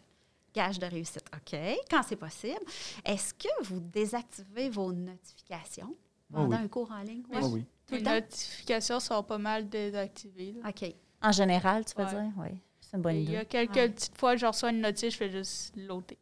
[0.54, 1.24] gage de réussite.
[1.34, 1.58] OK.
[1.90, 2.60] Quand c'est possible.
[3.04, 5.94] Est-ce que vous désactivez vos notifications
[6.32, 6.62] Ah pendant oui.
[6.64, 7.22] un cours en ligne?
[7.32, 7.50] Ah Oui.
[7.52, 7.64] oui.
[7.86, 8.14] Tout Les le temps?
[8.14, 10.54] notifications sont pas mal désactivées.
[10.62, 10.70] là.
[10.70, 10.94] OK.
[11.22, 12.10] En général, tu veux Ouais.
[12.10, 12.32] dire?
[12.38, 12.48] Oui,
[12.80, 13.36] c'est une bonne Et Il y idée.
[13.38, 13.88] a quelques Ouais.
[13.90, 16.18] petites fois, je reçois une notice, je fais juste l'ôter.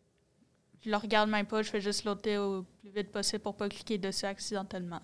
[0.84, 3.68] Je le regarde même pas, je fais juste l'ôter au plus vite possible pour pas
[3.68, 5.00] cliquer dessus accidentellement.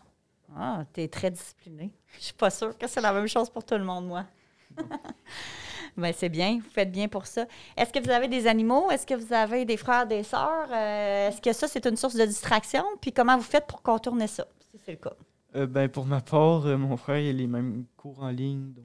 [0.56, 1.92] Ah, tu es très discipliné.
[2.18, 4.24] Je suis pas sûre que c'est la même chose pour tout le monde, moi.
[5.96, 7.46] Ben, c'est bien, vous faites bien pour ça.
[7.76, 8.88] Est-ce que vous avez des animaux?
[8.90, 10.68] Est-ce que vous avez des frères, des sœurs?
[10.70, 12.84] Euh, Est-ce que ça, c'est une source de distraction?
[13.00, 15.14] Puis comment vous faites pour contourner ça, si c'est le cas?
[15.56, 18.72] Euh, ben, pour ma part, euh, mon frère, il a les mêmes cours en ligne.
[18.74, 18.84] Donc.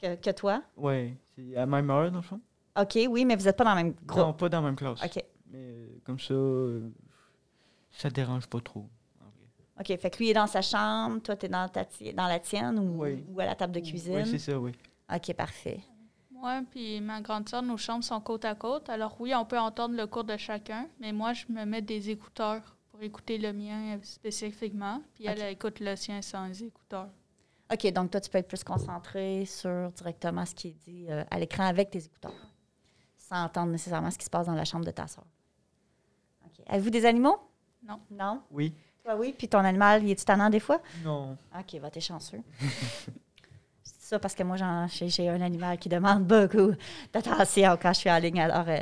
[0.00, 0.62] Que, que toi?
[0.76, 2.40] Ouais, c'est à la même heure, dans le fond.
[2.80, 4.38] OK, oui, mais vous n'êtes pas dans le même Non, groupe.
[4.38, 5.04] pas dans la même classe.
[5.04, 5.22] OK.
[5.52, 6.90] Mais euh, comme ça, euh,
[7.90, 8.88] ça dérange pas trop.
[9.20, 9.46] en vrai.
[9.94, 11.84] OK, fait que lui est dans sa chambre, toi, tu es dans, ta
[12.14, 13.22] dans la tienne ou, Oui.
[13.28, 14.14] ou à la table de cuisine?
[14.16, 14.72] Oui, c'est ça, oui.
[15.14, 15.80] OK, parfait.
[16.30, 18.88] Moi puis ma grande sœur, nos chambres sont côte à côte.
[18.88, 22.10] Alors oui, on peut entendre le cours de chacun, mais moi, je me mets des
[22.10, 25.00] écouteurs pour écouter le mien spécifiquement.
[25.14, 27.10] Puis elle, écoute le sien sans les écouteurs.
[27.72, 31.22] OK, donc toi, tu peux être plus concentré sur directement ce qui est dit euh,
[31.30, 32.34] à l'écran avec tes écouteurs,
[33.16, 35.24] sans entendre nécessairement ce qui se passe dans la chambre de ta soeur.
[36.58, 36.64] OK.
[36.68, 37.38] Avez-vous des animaux?
[37.86, 38.00] Non.
[38.10, 38.42] Non?
[38.50, 38.72] Oui.
[39.04, 39.34] Toi, oui.
[39.36, 40.80] Puis ton animal, il est-tu tannant des fois?
[41.04, 41.36] Non.
[41.58, 42.40] OK, va, t'es chanceux.
[43.82, 44.56] C'est ça parce que moi,
[44.90, 46.72] j'ai un animal qui demande beaucoup
[47.12, 48.40] d'attention quand je suis en ligne.
[48.40, 48.78] Alors, euh,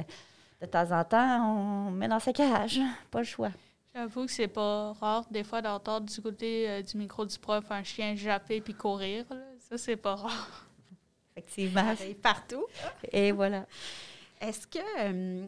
[0.61, 2.81] de temps en temps, on met dans sa cage.
[3.11, 3.51] Pas le choix.
[3.95, 7.65] J'avoue que c'est pas rare des fois d'entendre du côté euh, du micro du prof
[7.71, 9.25] un chien japper puis courir.
[9.31, 9.37] là.
[9.59, 10.67] Ça, c'est pas rare.
[11.37, 11.95] Effectivement.
[12.23, 12.65] Partout.
[13.13, 13.67] Et voilà.
[14.41, 15.47] Est-ce que, euh,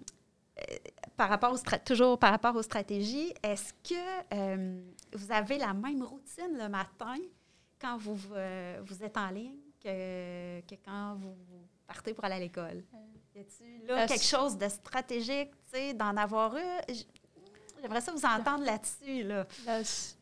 [1.23, 4.83] par rapport aux toujours par rapport aux stratégies, est-ce que euh,
[5.13, 7.15] vous avez la même routine le matin
[7.81, 12.35] quand vous, euh, vous êtes en ligne que, que quand vous, vous partez pour aller
[12.35, 12.83] à l'école?
[13.37, 16.95] Y a-t-il là quelque chose de stratégique, tu sais, d'en avoir eu?
[17.81, 19.47] J'aimerais ça vous entendre là-dessus, là.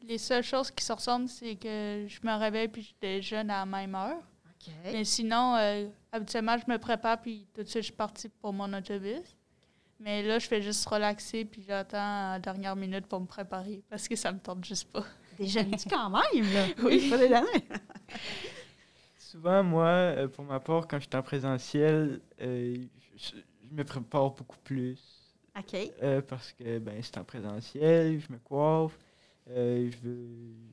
[0.02, 3.60] Les seules choses qui se ressemblent, c'est que je me réveille puis je déjeune à
[3.60, 4.18] la même heure.
[4.18, 4.70] OK.
[4.84, 8.52] Mais sinon, euh, habituellement, je me prépare puis tout de suite, je suis partie pour
[8.52, 9.34] mon autobus.
[10.00, 14.08] Mais là, je fais juste relaxer puis j'attends la dernière minute pour me préparer parce
[14.08, 15.04] que ça me tente juste pas.
[15.38, 16.66] Déjeunes-tu quand même, là?
[16.82, 17.08] Oui.
[17.08, 17.64] Faut les donner.
[19.18, 22.76] Souvent, moi, euh, pour ma part, quand je suis en présentiel, euh,
[23.16, 24.98] je, je me prépare beaucoup plus.
[25.58, 25.76] OK.
[26.02, 28.98] euh, parce que ben, c'est en présentiel, je me coiffe,
[29.50, 30.28] euh, je, veux,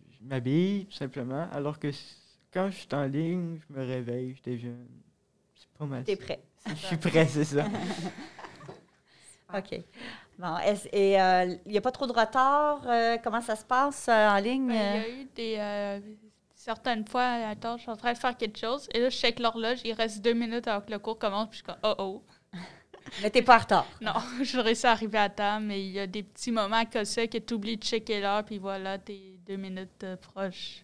[0.10, 1.48] je m'habille tout simplement.
[1.52, 1.90] Alors que
[2.54, 4.88] quand je suis en ligne, je me réveille, je déjeune.
[5.56, 6.04] C'est pas mal.
[6.04, 6.40] T'es prêt.
[6.68, 7.66] Je suis prêt, c'est ça.
[9.54, 9.84] OK.
[10.38, 10.56] Bon,
[10.94, 12.82] et euh, il n'y a pas trop de retard?
[12.88, 14.68] euh, comment ça se passe euh, en ligne?
[14.68, 15.04] Ben, il y euh?
[15.04, 15.56] a eu des.
[15.58, 16.00] euh,
[16.54, 19.40] certaines fois, attends, je suis en train de faire quelque chose et là, je check
[19.40, 21.96] l'horloge, il reste deux minutes avant que le cours commence puis je suis comme, oh
[21.98, 22.24] oh.
[23.22, 23.88] Mais t'es pas en retard.
[24.02, 27.06] Non, je réussis à arriver à temps, mais il y a des petits moments comme
[27.06, 30.84] ça que tu oublies de checker l'heure puis voilà, t'es deux minutes euh, proche.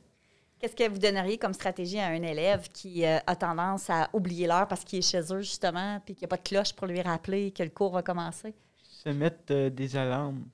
[0.63, 4.47] Qu'est-ce que vous donneriez comme stratégie à un élève qui euh, a tendance à oublier
[4.47, 6.87] l'heure parce qu'il est chez eux, justement, puis qu'il n'y a pas de cloche pour
[6.87, 8.53] lui rappeler que le cours va commencer?
[8.81, 10.45] Se mettre euh, des alarmes,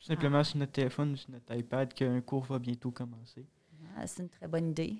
[0.00, 3.44] tout simplement sur notre téléphone ou sur notre iPad, qu'un cours va bientôt commencer.
[3.94, 4.96] Ah, c'est une très bonne idée.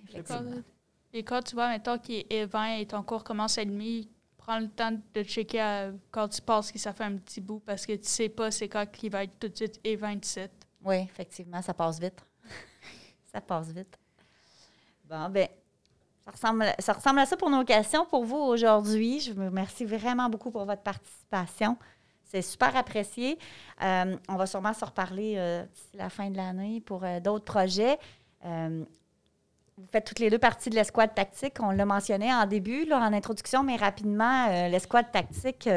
[1.15, 4.59] Et quand, tu vois, maintenant qu'il est 20 et ton cours commence à demi, prends
[4.59, 7.87] le temps de checker à- quand tu passes que ça fait un petit bout parce
[7.87, 10.51] que tu sais pas c'est quand qu'il va être tout de suite et 27.
[10.85, 12.23] Oui, effectivement, ça passe vite.
[13.33, 13.97] ça passe vite.
[15.12, 15.46] Bon, ben,
[16.25, 19.20] ça ressemble, ça ressemble à ça pour nos questions pour vous aujourd'hui.
[19.20, 21.77] Je vous remercie vraiment beaucoup pour votre participation.
[22.25, 23.38] C'est super apprécié.
[23.83, 27.44] Euh, on va sûrement se reparler euh, d'ici la fin de l'année pour euh, d'autres
[27.44, 27.98] projets.
[28.42, 31.57] Vous faites toutes les deux partie de l'escouade tactique.
[31.61, 35.68] On l'a mentionné en début, là, en introduction, mais rapidement, l'escouade tactique,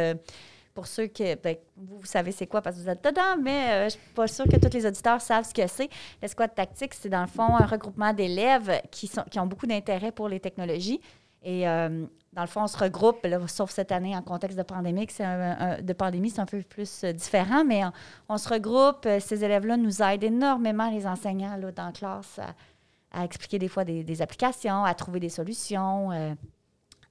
[0.75, 3.83] pour ceux que ben, vous, savez c'est quoi parce que vous êtes dedans, mais euh,
[3.85, 5.89] je suis pas sûre que tous les auditeurs savent ce que c'est.
[6.21, 10.27] L'escouade tactique, c'est dans le fond un regroupement d'élèves qui, qui ont beaucoup d'intérêt pour
[10.27, 10.99] les technologies.
[11.43, 15.07] Et euh, dans le fond, on se regroupe, sauf cette année en contexte de pandémie,
[15.09, 17.83] c'est un- de pandémie, c'est un peu plus euh, différent, mais
[18.27, 19.07] on, se regroupe.
[19.21, 22.39] Ces élèves-là nous aident énormément, les enseignants, là, dans la classe,
[23.13, 26.11] à, expliquer des fois des, applications, à trouver des solutions,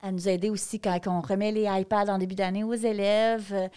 [0.04, 3.70] à nous aider aussi quand on remet les iPads en début d'année aux élèves.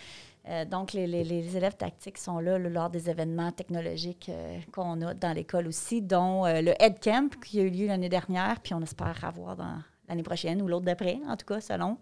[0.50, 5.34] Euh, donc, les, élèves tactiques sont là, lors des événements technologiques euh, qu'on a dans
[5.34, 9.24] l'école aussi, dont euh, le EdCamp qui a eu lieu l'année dernière, puis on espère
[9.24, 11.98] avoir dans l'année prochaine ou l'autre d'après, en tout cas, selon.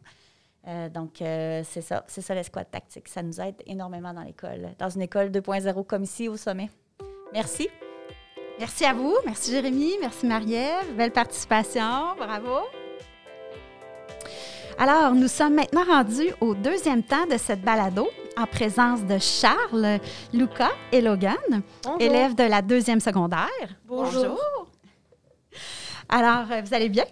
[0.68, 3.08] Euh, donc, c'est ça, c'est ça l'escouade tactique.
[3.08, 6.72] Ça nous aide énormément dans l'école, dans une école 2.0 comme ici au sommet.
[7.34, 7.70] Merci.
[8.60, 9.16] Merci à vous.
[9.26, 9.94] Merci Jérémy.
[10.02, 10.96] Merci Marie-Ève.
[10.96, 12.16] Belle participation.
[12.18, 12.85] Bravo.
[14.78, 20.00] Alors, nous sommes maintenant rendus au deuxième temps de cette balado en présence de Charles,
[20.34, 21.38] Lucas et Logan,
[22.00, 23.48] élèves de la deuxième secondaire.
[23.86, 24.38] Bonjour.
[26.10, 27.06] Alors, euh, vous allez bien?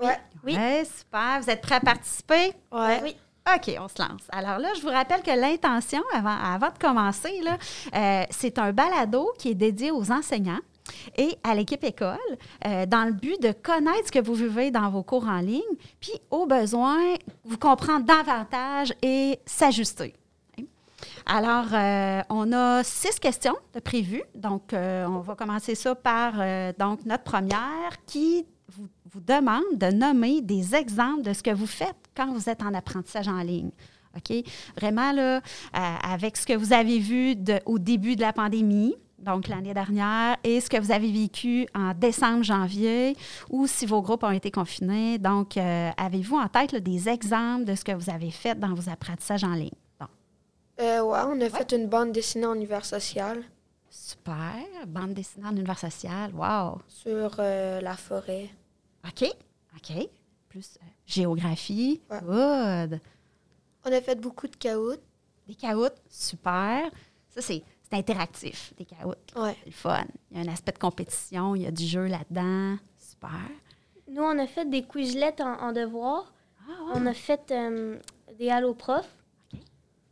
[0.00, 0.18] Ouais.
[0.44, 0.52] Oui.
[0.84, 1.40] super.
[1.40, 2.52] Vous êtes prêts à participer?
[2.70, 3.00] Ouais.
[3.02, 3.16] Oui.
[3.54, 4.22] OK, on se lance.
[4.30, 7.40] Alors là, je vous rappelle que l'intention, avant, avant de commencer,
[7.94, 10.60] euh, c'est un balado qui est dédié aux enseignants
[11.16, 12.18] et à l'équipe école
[12.66, 15.62] euh, dans le but de connaître ce que vous vivez dans vos cours en ligne,
[16.00, 16.98] puis au besoin,
[17.44, 20.14] vous comprendre davantage et s'ajuster.
[21.26, 24.22] Alors, euh, on a six questions de prévues.
[24.34, 26.34] Donc, euh, on va commencer ça par
[26.78, 28.88] donc notre première qui vous,
[29.26, 33.28] demande de nommer des exemples de ce que vous faites quand vous êtes en apprentissage
[33.28, 33.70] en ligne.
[34.14, 34.44] OK?
[34.76, 35.40] Vraiment, là,
[35.72, 40.60] avec ce que vous avez vu au début de la pandémie, donc l'année dernière, et
[40.60, 43.16] ce que vous avez vécu en décembre, janvier,
[43.50, 45.18] ou si vos groupes ont été confinés.
[45.18, 48.74] Donc, euh, avez-vous en tête là, des exemples de ce que vous avez fait dans
[48.74, 49.70] vos apprentissages en ligne?
[49.98, 50.06] Bon.
[50.80, 53.42] Euh, ouais, on a fait une bande dessinée en univers social
[53.88, 54.56] Super.
[54.86, 56.30] Bande dessinée en univers social.
[56.34, 56.82] Wow.
[56.86, 58.50] sur euh, la forêt.
[59.06, 59.28] OK.
[59.76, 60.08] OK.
[60.48, 62.02] Plus géographie.
[62.10, 62.20] Ouais.
[62.20, 63.00] Good.
[63.84, 65.02] On a fait beaucoup de caoutes.
[65.46, 65.96] Des caoutes.
[66.10, 66.90] Super.
[67.30, 69.32] Ça, c'est c'est interactif, des caoutes.
[69.36, 69.56] Ouais.
[69.60, 70.04] C'est le fun.
[70.30, 72.76] Il y a un aspect de compétition, il y a du jeu là-dedans.
[72.98, 73.30] Super.
[74.08, 76.32] Nous, on a fait des quizlets en, en devoir.
[76.68, 76.92] Ah, ouais.
[76.96, 77.98] On a fait euh,
[78.38, 79.06] des Allo Prof.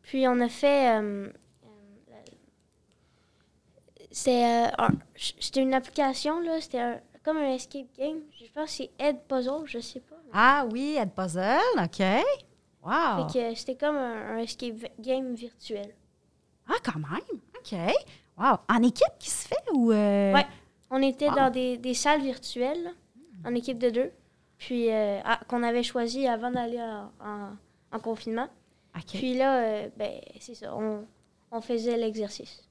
[0.02, 1.00] Puis on a fait.
[1.00, 1.28] euh,
[1.64, 2.32] euh,
[4.10, 6.60] c'est euh, un- c'était une application, là.
[6.60, 8.20] C'était un- comme un escape game.
[8.38, 10.16] Je pense que c'est Ed Puzzle, je sais pas.
[10.32, 11.58] Ah oui, Ed Puzzle.
[11.82, 12.02] OK.
[12.82, 13.28] Wow.
[13.32, 15.94] Fait que c'était comme un, un escape game virtuel.
[16.68, 17.40] Ah, quand même.
[17.59, 17.79] OK.
[18.38, 18.57] Wow.
[18.68, 19.92] En équipe qui se fait ou.
[19.92, 20.46] euh, Ouais.
[20.90, 21.35] On était Wow.
[21.37, 22.92] dans des, des salles virtuelles,
[23.44, 24.11] en équipe de deux.
[24.59, 27.57] Puis euh, ah, qu'on avait choisi avant d'aller en, en-
[27.92, 28.48] en confinement.
[28.96, 29.05] OK.
[29.09, 31.05] Puis là, euh, ben, c'est ça, on,
[31.50, 32.62] on faisait l'exercice.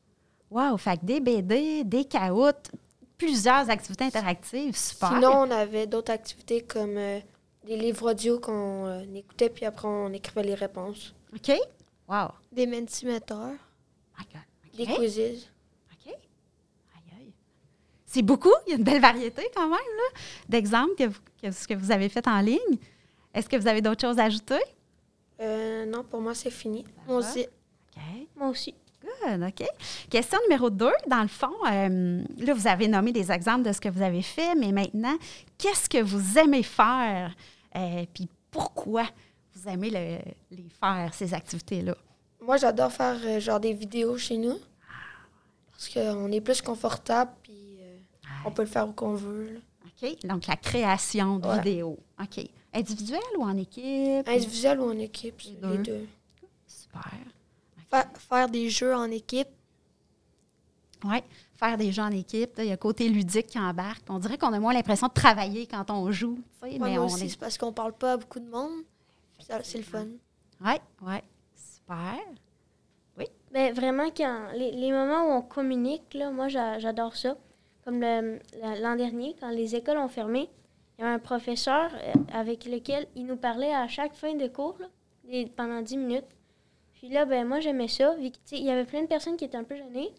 [0.50, 0.78] Wow.
[0.78, 2.72] Fait que des BD, des caoutes,
[3.18, 4.76] plusieurs activités interactives.
[4.78, 5.10] Super.
[5.10, 7.20] Sinon, on avait d'autres activités comme euh,
[7.66, 11.14] des livres audio qu'on euh, écoutait, puis après, on écrivait les réponses.
[11.36, 11.52] OK.
[12.08, 12.30] Wow.
[12.52, 13.54] Des mentimeteurs,
[14.20, 14.42] My God.
[15.92, 16.08] OK.
[16.08, 17.34] Aïe, aïe.
[18.06, 18.54] C'est beaucoup.
[18.68, 20.96] Il y a une belle variété quand même là, d'exemples
[21.42, 22.78] que, ce que vous avez fait en ligne.
[23.34, 24.60] Est-ce que vous avez d'autres choses à ajouter?
[25.42, 26.86] Euh, non, pour moi, c'est fini.
[27.08, 27.42] Moi aussi.
[27.96, 28.02] OK.
[28.36, 28.74] Moi aussi.
[29.02, 29.68] Good, OK.
[30.10, 30.90] Question numéro 2.
[31.08, 34.22] Dans le fond, euh, là, vous avez nommé des exemples de ce que vous avez
[34.22, 35.16] fait, mais maintenant,
[35.58, 37.36] qu'est-ce que vous aimez faire?
[37.76, 39.04] Euh, Puis pourquoi
[39.56, 41.96] vous aimez le- les faire, ces activités-là?
[42.46, 44.58] Moi, j'adore faire euh, genre des vidéos chez nous.
[45.72, 47.98] Parce qu'on est plus confortable, puis euh,
[48.46, 49.54] on peut le faire où qu'on veut.
[49.54, 49.60] là.
[50.10, 50.26] OK.
[50.26, 51.58] Donc, la création de Ouais.
[51.62, 51.98] vidéos.
[52.22, 52.46] OK.
[52.74, 54.28] Individuel ou en équipe?
[54.28, 55.84] Individuel ou en équipe, Les les deux.
[55.84, 56.08] deux.
[56.68, 57.12] Super.
[57.90, 59.48] Fa- faire des jeux en équipe.
[61.06, 61.18] Oui,
[61.56, 62.56] faire des jeux en équipe.
[62.58, 64.04] là, Il y a le côté ludique qui embarque.
[64.10, 66.36] On dirait qu'on a moins l'impression de travailler quand on joue.
[66.62, 67.30] tu sais, Moi, mais moi on aussi, est...
[67.30, 68.84] c'est parce qu'on parle pas à beaucoup de monde.
[69.46, 70.06] Ça, C'est le fun.
[70.64, 71.16] Oui, oui.
[71.88, 72.36] Super.
[73.52, 77.38] Ben, vraiment, quand les, les moments où on communique, là, moi, j'a- j'adore ça.
[77.86, 80.50] Comme l'an dernier, quand les écoles ont fermé,
[80.98, 84.48] il y avait un professeur euh, avec lequel il nous parlait à chaque fin de
[84.48, 84.88] cours, là,
[85.56, 86.26] pendant 10 minutes.
[86.94, 88.16] Puis là, ben, moi, j'aimais ça.
[88.20, 90.14] Il y avait plein de personnes qui étaient un peu gênées,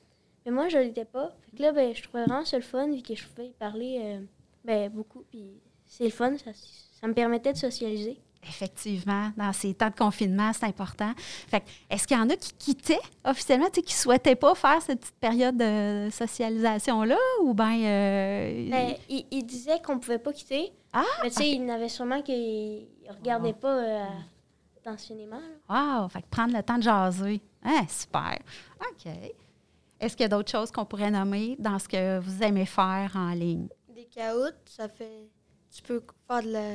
[0.45, 1.31] mais moi, je l'étais pas.
[1.51, 3.53] Fait que là, ben, je trouvais vraiment ça le fun, vu que je pouvais y
[3.55, 4.21] parler euh,
[4.65, 5.23] ben, beaucoup.
[5.31, 8.21] Puis c'est le fun, ça, ça me permettait de socialiser.
[8.49, 11.13] Effectivement, dans ces temps de confinement, c'est important.
[11.49, 14.37] Fait que, est-ce qu'il y en a qui quittaient officiellement, tu sais, qui ne souhaitaient
[14.37, 17.17] pas faire cette petite période de socialisation-là?
[17.43, 17.79] Ou bien.
[17.85, 20.73] euh, Ben, il, il disait qu'on pouvait pas quitter.
[20.93, 24.05] Ah, Mais tu sais, il n'avait sûrement qu'il ne regardait pas euh,
[24.79, 25.41] attentionnément.
[25.69, 26.03] là.
[26.03, 26.09] Wow!
[26.09, 27.41] Fait que prendre le temps de jaser.
[27.65, 28.39] Hein, super.
[28.81, 29.13] OK.
[30.01, 33.13] Est-ce qu'il y a d'autres choses qu'on pourrait nommer dans ce que vous aimez faire
[33.15, 33.69] en ligne?
[33.95, 35.29] Des caoutes, ça fait.
[35.75, 36.75] Tu peux faire de la,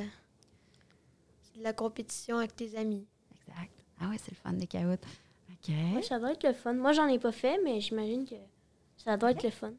[1.62, 3.06] la compétition avec tes amis.
[3.34, 3.72] Exact.
[4.00, 5.04] Ah oui, c'est le fun des caoutes.
[5.50, 5.68] OK.
[5.96, 6.72] Ouais, ça doit être le fun.
[6.72, 8.34] Moi, j'en ai pas fait, mais j'imagine que
[8.96, 9.72] ça doit être le fun.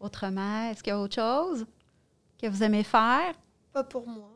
[0.00, 1.64] Autrement, est-ce qu'il y a autre chose
[2.40, 3.34] que vous aimez faire?
[3.72, 4.30] Pas pour moi.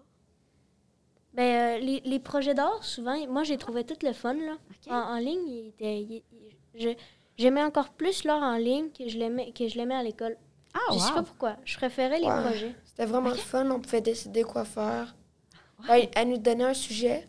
[1.34, 4.34] Ben, euh, les, les projets d'art, souvent, moi, j'ai trouvé tout le fun.
[4.34, 4.56] Là.
[4.88, 6.96] En, en ligne, il était, il- il- je-
[7.36, 10.36] j'aimais encore plus l'art en ligne que je l'aimais, que je l'aimais à l'école.
[10.76, 11.14] Ah, je sais wow.
[11.14, 11.56] pas pourquoi.
[11.64, 12.42] Je préférais les Ouais.
[12.42, 12.74] projets.
[12.84, 13.68] C'était vraiment le fun.
[13.70, 15.14] On pouvait décider quoi faire.
[15.88, 17.26] Elle, elle nous donnait un sujet,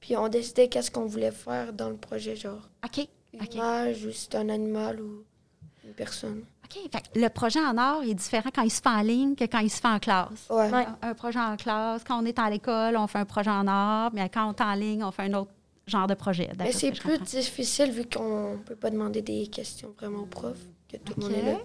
[0.00, 3.06] puis on décidait qu'est-ce qu'on voulait faire dans le projet, genre OK.
[3.32, 3.54] une OK.
[3.54, 5.24] image ou si c'est un animal ou
[5.84, 6.44] une personne.
[6.64, 6.78] OK.
[6.90, 9.44] Fait que le projet en art est différent quand il se fait en ligne que
[9.44, 10.48] quand il se fait en classe.
[10.50, 10.70] Ouais.
[10.70, 10.86] Ouais.
[11.02, 14.10] Un, projet en classe, quand on est à l'école, on fait un projet en art,
[14.12, 15.52] mais quand on est en ligne, on fait un autre
[15.86, 16.50] genre de projet.
[16.58, 17.24] Mais c'est plus comprends.
[17.24, 20.56] difficile vu qu'on peut pas demander des questions vraiment au prof,
[20.88, 21.58] que tout le monde est là.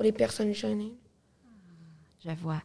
[0.00, 0.94] Pour les personnes gênées.
[2.24, 2.62] Je vois.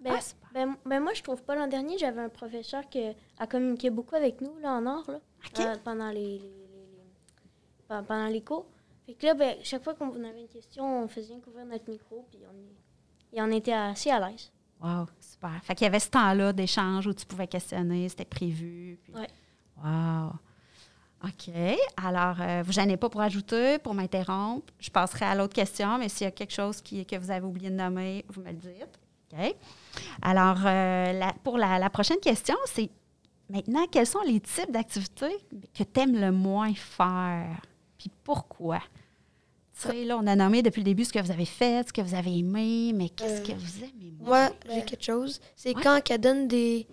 [0.00, 0.20] Ben, Ah,
[0.54, 3.04] ben, ben, moi, je trouve pas l'an dernier, j'avais un professeur qui
[3.38, 5.20] a communiqué beaucoup avec nous là, en art là,
[5.60, 8.64] euh, pendant, les, les- les- les- pen- pendant les cours.
[9.04, 12.26] Fait que là, ben, chaque fois qu'on avait une question, on faisait couvrir notre micro,
[12.30, 14.50] puis on, y- et on était assez à l'aise.
[14.80, 15.62] Wow, super.
[15.64, 18.98] Fait qu'il y avait ce temps-là d'échange où tu pouvais questionner, c'était prévu.
[19.02, 19.28] puis- Ouais.
[19.84, 20.32] Wow.
[21.24, 21.50] OK.
[21.96, 24.72] Alors, euh, vous gênez pas pour ajouter, pour m'interrompre.
[24.78, 27.46] Je passerai à l'autre question, mais s'il y a quelque chose qui, que vous avez
[27.46, 28.98] oublié de nommer, vous me le dites.
[29.32, 29.56] OK.
[30.22, 32.90] Alors, euh, la- pour la, la prochaine question, c'est
[33.48, 35.36] maintenant, quels sont les types d'activités
[35.76, 37.60] que tu aimes le moins faire?
[37.98, 38.80] Puis pourquoi?
[39.80, 41.92] Tu sais, là, on a nommé depuis le début ce que vous avez fait, ce
[41.92, 44.28] que vous avez aimé, mais qu'est-ce Euh, que vous aimez moins?
[44.48, 45.40] Moi, j'ai quelque chose.
[45.56, 45.82] C'est Ouais.
[45.82, 46.86] quand elle donne des,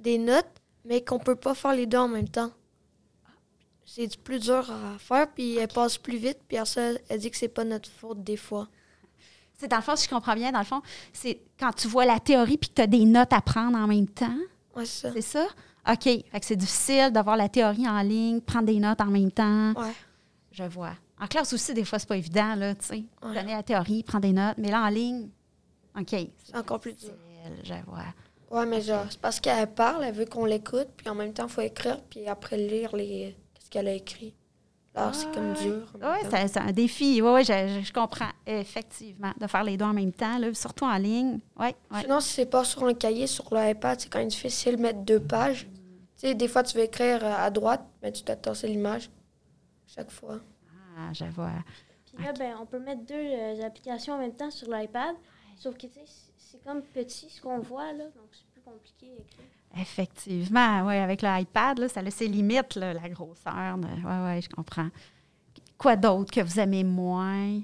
[0.00, 0.46] des notes,
[0.84, 2.50] mais qu'on peut pas faire les deux en même temps.
[3.86, 7.18] C'est du plus dur à faire, puis elle passe plus vite, puis après ça, elle
[7.20, 8.66] dit que c'est pas notre faute des fois.
[9.58, 12.04] C'est dans le fond, si je comprends bien, dans le fond, c'est quand tu vois
[12.04, 14.36] la théorie puis que tu as des notes à prendre en même temps,
[14.74, 15.12] Ouais, c'est ça.
[15.14, 15.46] c'est ça?
[15.88, 16.02] OK.
[16.04, 19.72] Fait que c'est difficile d'avoir la théorie en ligne, prendre des notes en même temps.
[19.74, 19.92] Ouais.
[20.50, 20.92] Je vois.
[21.20, 23.04] En classe aussi, des fois, c'est pas évident, là, tu sais.
[23.22, 23.34] Ouais.
[23.34, 25.28] Donner la théorie, prendre des notes, mais là, en ligne,
[25.98, 26.08] OK.
[26.42, 27.10] C'est encore plus dur.
[27.10, 28.04] difficile, Je vois.
[28.50, 31.46] Ouais, mais genre, c'est parce qu'elle parle, elle veut qu'on l'écoute, puis en même temps,
[31.46, 33.36] il faut écrire, puis après lire les
[33.74, 34.34] qu'elle a écrit.
[34.94, 35.92] Alors, c'est comme dur.
[35.94, 37.20] Oui, c'est un défi.
[37.20, 38.30] Oui, oui, je, comprends.
[38.46, 41.40] Effectivement, de faire les deux en même temps, là, surtout en ligne.
[41.58, 41.68] Oui.
[42.00, 45.00] Sinon, si c'est pas sur un cahier, sur l'iPad, c'est quand même difficile de mettre
[45.00, 45.66] deux pages.
[45.66, 49.10] Tu sais, des fois, tu veux écrire euh, à droite, mais tu dois tasser l'image
[49.88, 50.38] chaque fois.
[50.96, 51.50] Ah, je vois.
[52.06, 55.16] Puis là, ben, on peut mettre deux euh, applications en même temps sur l'iPad,
[55.56, 58.62] sauf que tu sais, c'est- c'est comme petit ce qu'on voit, là, donc c'est plus
[58.62, 59.46] compliqué à écrire.
[59.76, 63.76] Effectivement, oui, avec l'iPad, là, ça a ses limites, là, la grosseur.
[63.76, 64.88] Oui, oui, je comprends.
[65.78, 67.60] Quoi d'autre que vous aimez moins?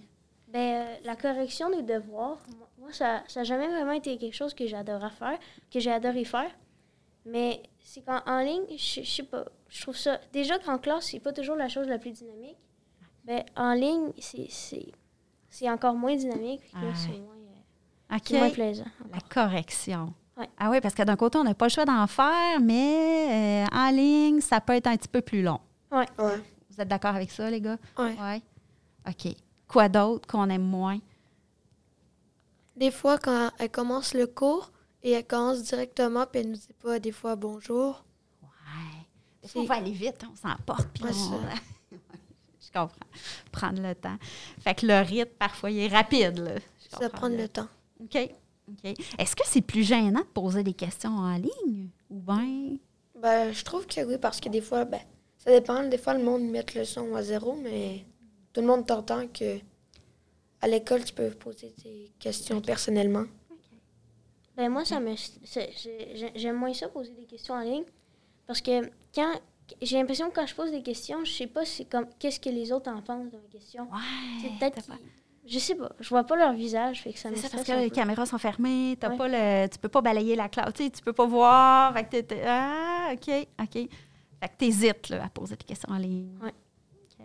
[0.49, 2.39] Ben, euh, la correction des devoirs,
[2.79, 5.39] moi, ça n'a jamais vraiment été quelque chose que j'adorais faire,
[5.73, 6.51] que j'ai adoré faire.
[7.25, 10.19] Mais c'est qu'en en ligne, je je sais pas, je trouve ça...
[10.33, 12.57] Déjà qu'en classe, c'est pas toujours la chose la plus dynamique.
[13.25, 14.87] Ben, en ligne, c'est- c'est
[15.53, 16.63] c'est encore moins dynamique.
[16.63, 16.95] puis là, Ouais.
[16.95, 18.23] c'est moins, euh, OK.
[18.25, 18.85] c'est moins plaisant.
[19.13, 20.15] La correction.
[20.41, 20.49] Ouais.
[20.59, 23.77] Ah oui, parce que d'un côté, on n'a pas le choix d'en faire, mais euh,
[23.77, 25.61] en ligne, ça peut être un petit peu plus long.
[25.93, 26.07] Ouais.
[26.19, 27.77] Vous êtes d'accord avec ça, les gars?
[27.99, 28.17] Ouais.
[28.19, 28.43] Oui.
[29.09, 29.35] OK.
[29.69, 30.99] Quoi d'autre qu'on aime moins?
[32.77, 34.71] Des fois, quand elle commence le cours
[35.03, 38.03] et elle commence directement, puis elle nous dit pas des fois bonjour.
[38.43, 38.49] Ouais.
[39.43, 41.97] Des C'est- fois, on va aller vite, on s'emporte, puis Ouais, on...
[42.61, 43.07] Je comprends.
[43.51, 44.17] Prendre le temps.
[44.61, 46.39] Fait que le rythme, parfois, il est rapide.
[46.39, 46.53] Là.
[46.57, 47.67] Je Ça prend le temps.
[48.01, 48.17] OK.
[48.71, 48.95] OK.
[49.19, 51.89] Est-ce que c'est plus gênant de poser des questions en ligne?
[52.11, 52.77] Ou bien...
[53.15, 55.01] Ben, je trouve que oui, parce que des fois, ben,
[55.39, 55.87] ça dépend.
[55.87, 58.05] Des fois, le monde met le son à zéro, mais
[58.53, 59.59] tout le monde t'entend que
[60.63, 63.25] à l'école, tu peux poser des questions personnellement.
[64.57, 65.15] Ben moi, ça me,
[66.35, 67.85] j'aime moins ça poser des questions en ligne
[68.47, 69.33] parce que quand
[69.81, 72.51] j'ai l'impression que quand je pose des questions, je sais pas c'est comme qu'est-ce que
[72.51, 73.85] les autres en pensent de mes questions.
[73.85, 74.51] Ouais.
[74.59, 74.91] peut-être
[75.47, 77.65] je sais pas, je vois pas leur visage, fait que ça me C'est ça, parce
[77.65, 79.17] que les caméras sont fermées, t'as Ouais.
[79.17, 81.93] pas le, tu peux pas balayer la classe, tu sais, tu peux pas voir.
[81.95, 83.73] Fait que t'es- t'es- ah, OK, OK.
[83.73, 83.89] Fait
[84.49, 86.39] que t'hésites là, à poser des questions en ligne.
[86.43, 86.55] Ouais.
[87.19, 87.25] OK.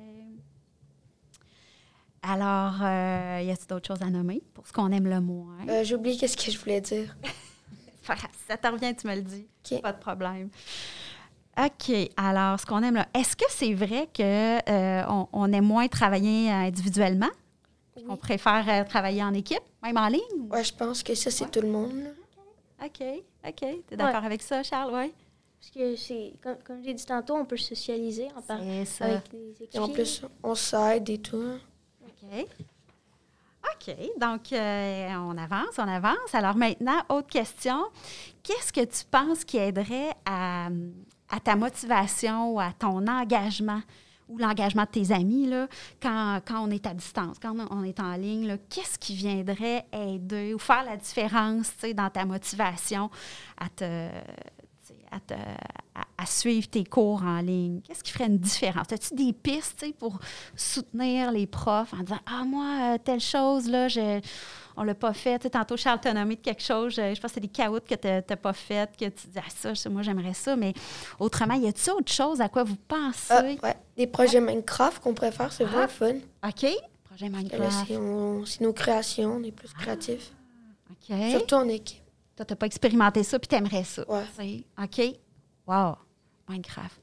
[2.24, 5.57] Alors, euh, y a-t-il d'autres choses à nommer pour ce qu'on aime le moins?
[5.70, 7.16] Euh, J'ai oublié qu'est-ce que je voulais dire.
[8.47, 9.47] Ça te revient, tu me le dis.
[9.72, 9.82] OK.
[9.82, 10.49] Pas de problème.
[11.57, 11.91] OK.
[12.18, 16.53] Alors, ce qu'on aime là, est-ce que c'est vrai qu'on on aime moins travailler euh,
[16.68, 17.30] individuellement?
[17.95, 18.03] Oui.
[18.09, 20.21] On préfère euh, travailler en équipe, même en ligne?
[20.49, 21.49] Ouais, je pense que ça, c'est Ouais.
[21.51, 21.93] tout le monde.
[22.03, 22.85] là.
[22.85, 23.01] OK.
[23.47, 23.55] OK.
[23.87, 24.91] Tu es d'accord avec ça, Charles?
[24.93, 25.13] Oui.
[25.59, 29.05] Parce que c'est comme, comme j'ai dit tantôt, on peut socialiser en par- C'est ça.
[29.05, 29.69] avec des équipiers.
[29.73, 31.53] Et en plus, on s'aide et tout.
[32.03, 32.47] OK.
[33.63, 33.95] OK.
[34.19, 36.33] Donc, euh, on avance, on avance.
[36.33, 37.83] Alors maintenant, autre question.
[38.43, 40.67] Qu'est-ce que tu penses qui aiderait à,
[41.29, 43.81] à ta motivation ou à ton engagement
[44.28, 45.67] ou l'engagement de tes amis là,
[46.01, 48.57] quand, quand on est à distance, quand on est en ligne?
[48.69, 53.09] Qu'est-ce qui viendrait aider ou faire la différence dans ta motivation
[53.57, 54.07] à te,
[55.11, 57.82] à, te- à- suivre tes cours en ligne?
[57.82, 58.91] Qu'est-ce qui ferait une différence?
[58.91, 60.17] As-tu des pistes pour
[60.55, 64.19] soutenir les profs en disant Ah, moi, euh, telle chose, là, je,
[64.78, 65.39] on l'a pas fait.
[65.39, 67.47] Tu sais, tantôt, Charles t'a nommé de quelque chose, je, je pense que c'est des
[67.47, 70.55] caoutes que tu n'as pas fait, que tu dis Ah, ça, moi, j'aimerais ça.
[70.55, 70.73] Mais
[71.19, 73.28] autrement, y a-t-il autre chose à quoi vous pensez?
[73.30, 73.76] Ah, ouais.
[73.97, 75.67] Des projets Minecraft qu'on préfère, c'est Ah.
[75.67, 76.15] vraiment fun.
[76.47, 76.65] OK.
[77.05, 77.88] Projet Minecraft.
[77.88, 77.95] c'est
[78.45, 80.32] c'est nos créations, on est plus créatifs.
[80.91, 81.15] OK.
[81.32, 82.01] Surtout en équipe.
[82.36, 84.03] Toi, t'as pas expérimenté ça, puis t'aimerais ça.
[84.09, 84.63] Ouais.
[84.82, 85.01] OK.
[85.67, 85.95] Wow.
[86.49, 86.99] Minecraft.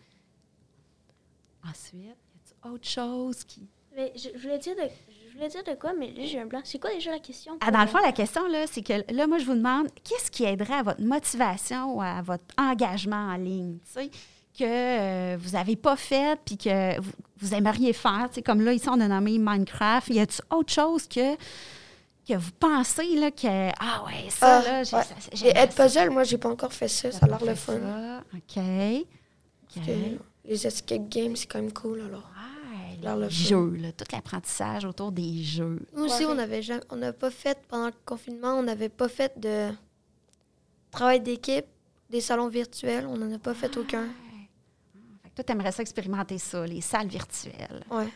[1.68, 3.68] Ensuite, y a autre chose qui.
[3.96, 4.82] Mais je, je voulais dire de,
[5.32, 6.60] je voulais dire de quoi, mais là, j'ai un blanc.
[6.64, 7.56] C'est quoi déjà la question?
[7.60, 10.30] Ah, dans le fond, la question, là, c'est que là, moi, je vous demande, qu'est-ce
[10.30, 14.10] qui aiderait à votre motivation ou à votre engagement en ligne, tu sais,
[14.58, 18.60] que euh, vous n'avez pas fait puis que vous, vous aimeriez faire, tu sais, comme
[18.60, 20.08] là, ici, on a nommé Minecraft.
[20.08, 21.34] Y a-t-il autre chose que,
[22.28, 25.02] que vous pensez, là, que, ah ouais, ça, Ah, là, j'ai ouais.
[25.02, 25.84] ça- Et j'aimerais Head ça.
[25.84, 27.10] Puzzle, moi, j'ai pas encore fait ça.
[27.10, 27.78] Ça a l'air le fun.
[27.80, 28.22] ça.
[28.36, 28.62] OK.
[30.44, 32.20] Les escape games, c'est quand même cool, alors.
[32.36, 32.51] Ouais,
[33.02, 35.84] Le jeux, là, tout l'apprentissage autour des jeux.
[35.94, 39.08] Nous aussi, on avait jamais, on n'a pas fait, pendant le confinement, on n'avait pas
[39.08, 39.70] fait de
[40.90, 41.66] travail d'équipe,
[42.10, 44.08] des salons virtuels, on n'en a pas fait aucun.
[45.22, 47.84] Fait que toi, t'aimerais ça expérimenter ça, les salles virtuelles.
[47.90, 48.10] Le fun.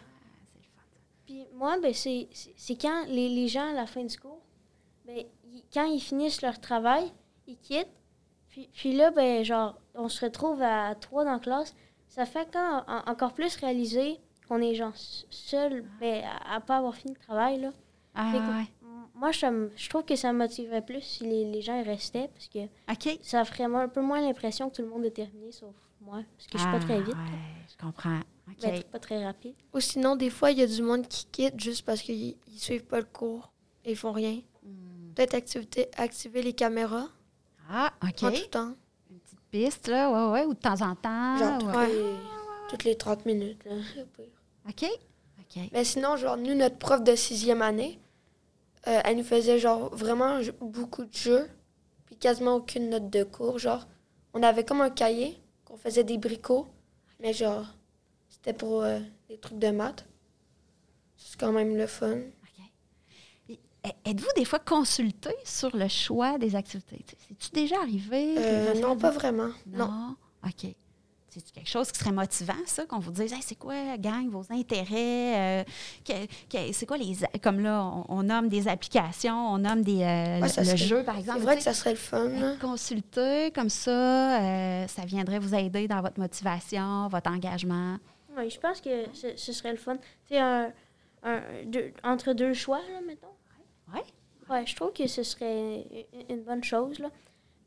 [1.24, 4.42] Puis moi, ben, c'est c'est- c'est quand les, les gens, à la fin du cours,
[5.06, 7.10] ben, ils- quand ils finissent leur travail,
[7.46, 7.88] ils quittent.
[8.48, 11.74] Puis, puis là, ben, genre, on se retrouve à trois dans la classe.
[12.08, 14.18] Ça fait quand, en- encore plus réaliser
[14.48, 17.60] qu'on est genre seul ben, à, à pas avoir fini le travail.
[17.60, 17.70] Là.
[18.14, 18.66] Ah, Fait que- ouais.
[18.82, 21.78] M- Moi, ça me- je trouve que ça me motiverait plus si les, les gens
[21.78, 22.58] y restaient parce que
[23.22, 26.22] ça ferait un peu moins l'impression que tout le monde est terminé, sauf moi.
[26.36, 27.14] Parce que je suis pas Ah, très vite.
[27.14, 28.20] Ouais, je comprends.
[28.48, 28.60] OK.
[28.62, 29.54] Ben, pas très rapide.
[29.74, 32.58] Ou sinon, des fois, il y a du monde qui quitte juste parce qu'ils ne
[32.58, 33.52] suivent pas le cours
[33.84, 34.40] et ils font rien.
[34.62, 35.12] Hmm.
[35.14, 37.08] Peut-être activité, activer les caméras
[37.70, 38.22] Ah, OK.
[38.22, 38.74] en tout temps.
[39.10, 41.36] Une petite piste, là, ouais, ouais, ou de temps en temps.
[41.38, 41.86] Genre, ouais.
[41.88, 42.14] toutes, les,
[42.70, 43.64] toutes les 30 minutes.
[43.64, 43.72] là.
[44.68, 44.84] OK?
[45.40, 45.62] OK.
[45.72, 47.98] Mais sinon, genre, nous, notre prof de sixième année,
[48.86, 51.48] euh, elle nous faisait, genre, vraiment beaucoup de jeux,
[52.06, 53.58] puis quasiment aucune note de cours.
[53.58, 53.86] Genre,
[54.34, 56.66] on avait comme un cahier qu'on faisait des bricots,
[57.20, 57.66] mais genre,
[58.28, 60.06] c'était pour euh, des trucs de maths.
[61.16, 62.18] C'est quand même le fun.
[64.04, 67.04] Êtes-vous des fois consulté sur le choix des activités?
[67.28, 68.34] C'est-tu déjà arrivé?
[68.36, 69.50] Euh, non, pas vraiment.
[69.66, 69.86] Non.
[69.86, 70.16] Non?
[70.44, 70.74] OK.
[71.44, 74.44] C'est quelque chose qui serait motivant, ça, qu'on vous dise, Hey, c'est quoi, gang, vos
[74.50, 75.60] intérêts?
[75.60, 75.64] euh,
[76.04, 77.14] que- que- c'est quoi les.
[77.42, 81.04] Comme là, on, on nomme des applications, on nomme des, euh, Ouais, le, serait- jeu,
[81.04, 81.38] par exemple.
[81.40, 82.56] C'est vrai que ça serait le fun.
[82.60, 87.98] consulté comme ça, euh, ça viendrait vous aider dans votre motivation, votre engagement.
[88.36, 89.96] Oui, je pense que ce, ce serait le fun.
[89.96, 90.72] Tu sais, un,
[91.22, 93.26] un- deux- entre deux choix, là, mettons.
[93.94, 94.02] Ouais.
[94.48, 95.84] Ouais, je trouve que ce serait
[96.28, 97.08] une, bonne chose, là.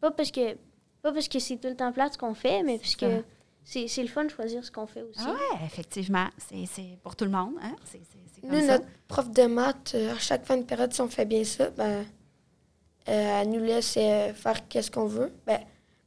[0.02, 0.56] Pas parce que
[1.02, 2.98] pas parce que c'est tout le temps plate ce qu'on fait, mais parce ça.
[3.08, 3.24] que
[3.72, 5.20] c'est c'est le fun de choisir ce qu'on fait aussi.
[5.24, 6.28] Ah ouais, effectivement.
[6.38, 7.54] C'est c'est pour tout le monde.
[7.62, 7.76] Hein?
[8.42, 8.78] Comme Nous, ça.
[8.80, 11.70] notre prof de maths, euh, à chaque fin de période, si on fait bien ça,
[11.72, 12.06] ben,
[13.08, 15.32] euh, elle nous laisse euh, faire qu'est-ce qu'on veut.
[15.46, 15.60] Ben,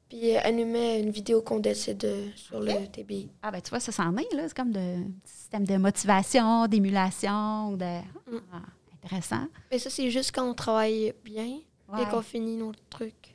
[0.08, 3.30] puis euh, elle nous met une vidéo qu'on décide euh, sur le TBI.
[3.42, 4.48] Ah ben tu vois, ça s'en est, là.
[4.48, 8.00] C'est comme de système de motivation, d'émulation, de.
[8.30, 8.40] Mm.
[8.52, 8.62] Ah,
[9.04, 9.46] intéressant.
[9.70, 11.58] Mais ça, c'est juste quand on travaille bien
[11.88, 12.02] Ouais.
[12.02, 13.34] et qu'on finit nos trucs.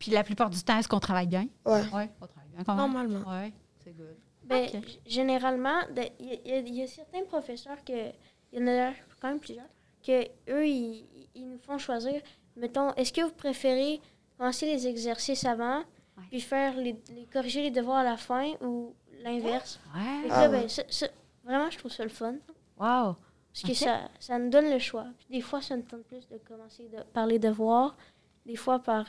[0.00, 1.46] Puis la plupart du temps, est-ce qu'on travaille bien?
[1.64, 2.10] Oui, on travaille
[2.56, 2.92] bien quand même.
[2.92, 3.22] normalement.
[3.26, 3.52] Oui,
[3.82, 4.16] c'est good.
[4.44, 4.68] Ben,
[5.06, 8.10] généralement, il y, a- il y a- il y a certains professeurs que,
[8.52, 9.66] il y en a quand même plusieurs,
[10.06, 11.04] que eux, ils,
[11.34, 12.20] ils nous font choisir.
[12.56, 14.00] Mettons, est-ce que vous préférez
[14.38, 15.78] commencer les exercices avant,
[16.16, 16.24] Ouais.
[16.30, 18.94] puis faire les, les- corriger les devoirs à la fin ou
[19.24, 19.80] l'inverse?
[19.94, 20.28] Ouais.
[20.30, 20.60] Ah ouais.
[20.60, 21.08] ben, ça- ça-
[21.44, 22.34] vraiment, je trouve ça le fun.
[22.78, 23.16] Wow.
[23.52, 25.06] Parce que ça, ça nous donne le choix.
[25.18, 27.96] Puis des fois, ça nous tente plus de commencer de, par les devoirs,
[28.44, 29.06] des fois par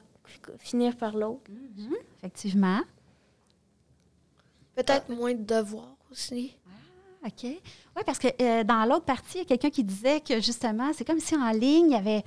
[0.60, 1.50] finir par l'autre.
[1.50, 2.80] Mhm, Effectivement.
[4.78, 6.56] Peut-être moins de devoirs aussi.
[7.26, 7.44] OK.
[7.44, 10.92] Oui, parce que euh, dans l'autre partie, il y a quelqu'un qui disait que justement,
[10.94, 12.24] c'est comme si en ligne, il y avait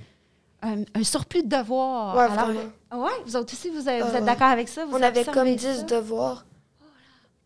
[0.61, 2.15] un, un surplus de devoirs.
[2.15, 2.69] Ouais, Alors, vraiment.
[2.91, 4.85] Ah ouais, vous autres aussi, vous, avez- vous Ah êtes d'accord avec ça?
[4.85, 5.83] Vous On avait comme 10 ça?
[5.83, 6.45] devoirs.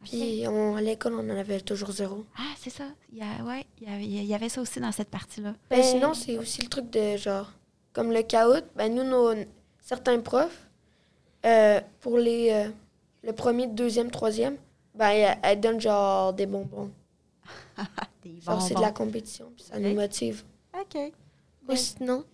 [0.01, 0.09] OK.
[0.09, 2.25] Puis on- à l'école, on en avait toujours zéro.
[2.37, 2.85] Ah, c'est ça.
[3.13, 5.51] Il y, a, ouais, il, y avait, il y avait ça aussi dans cette partie-là.
[5.69, 7.51] Ben, Ben- sinon, c'est aussi le truc de genre,
[7.93, 9.33] comme le caout, ben nous, nos,
[9.81, 10.67] certains profs,
[11.45, 12.69] euh, pour les, euh,
[13.23, 14.57] le premier, deuxième, troisième,
[14.95, 16.91] ben elles, elles donnent genre des bonbons.
[18.23, 19.05] Des Genre, c'est de la bonbons.
[19.05, 20.43] compétition, puis ça nous motive.
[20.73, 20.97] OK.
[21.69, 22.25] Ou sinon,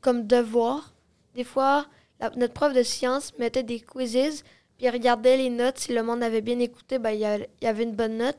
[0.00, 0.94] comme devoir,
[1.34, 1.86] des fois,
[2.20, 4.44] la- notre prof de sciences mettait des quizzes,
[4.76, 5.78] puis elle regardait les notes.
[5.78, 8.38] Si le monde avait bien écouté, ben il y avait une bonne note.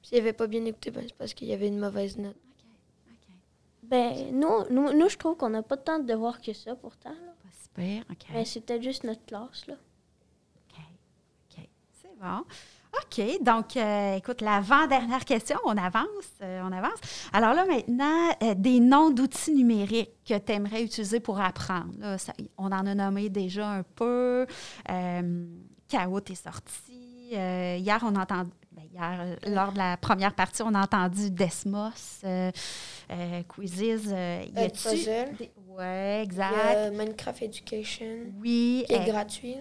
[0.00, 2.36] Puis s'il avait pas bien écouté, ben, c'est parce qu'il y avait une mauvaise note.
[3.10, 3.34] OK.
[3.82, 7.10] Ben, nous, nous, nous je trouve qu'on n'a pas tant de devoirs que ça, pourtant.
[7.10, 7.34] là.
[7.42, 8.04] Pas super.
[8.10, 8.32] OK.
[8.32, 9.74] Ben, c'est peut-être juste notre classe, là.
[10.70, 10.80] OK.
[11.58, 11.68] OK.
[11.92, 12.44] C'est bon.
[13.02, 13.42] OK.
[13.42, 16.06] Donc, euh, écoute, l'avant-dernière question, on avance.
[16.42, 16.98] euh, on avance.
[17.32, 21.92] Alors là, maintenant, euh, des noms d'outils numériques que tu aimerais utiliser pour apprendre.
[21.98, 24.46] Là, ça- on en a nommé déjà un peu.
[25.88, 27.28] Kahoot est sorti.
[27.30, 28.50] Hier, on a entendu.
[28.72, 32.22] ben, hier, lors de la première partie, on a entendu Desmos,
[33.48, 34.06] Quizzes.
[34.10, 34.88] Y a-tu
[35.38, 36.92] des- Ouais, Il y a exact.
[36.94, 38.06] Minecraft Education,
[38.40, 38.84] Oui.
[38.88, 39.54] qui est gratuit.
[39.54, 39.60] là.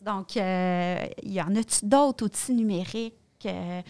[0.00, 3.80] Donc, euh, y en a-tu d'autres outils numériques que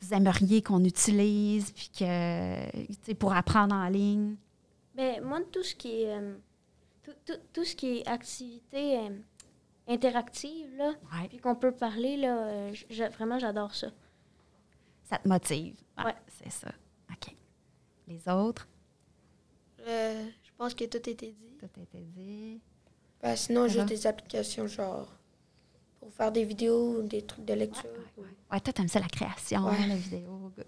[0.00, 4.36] vous aimeriez qu'on utilise puis que, tu sais, pour apprendre en ligne?
[4.94, 6.34] Ben, moi, tout ce qui est, euh,
[7.02, 9.10] tout, tout- tout ce qui est activité euh,
[9.86, 11.28] interactive, là, Ouais.
[11.28, 12.72] puis qu'on peut parler, là, euh,
[13.16, 13.88] vraiment, j'adore ça.
[15.04, 15.76] Ça te motive?
[15.98, 16.14] Ouais, Ouais.
[16.42, 16.70] C'est ça.
[17.10, 17.34] OK.
[18.06, 18.66] Les autres,
[19.86, 21.56] Euh, je pense que tout a été dit.
[21.58, 22.60] tout a été dit.
[23.22, 25.08] Ben, sinon, juste des applications genre
[26.10, 27.88] faire des vidéos ou des trucs de lecture.
[28.16, 29.86] ou- Ouais, toi, t'aimes ça, la création, Ouais.
[29.86, 30.52] la vidéo.
[30.56, 30.64] Good.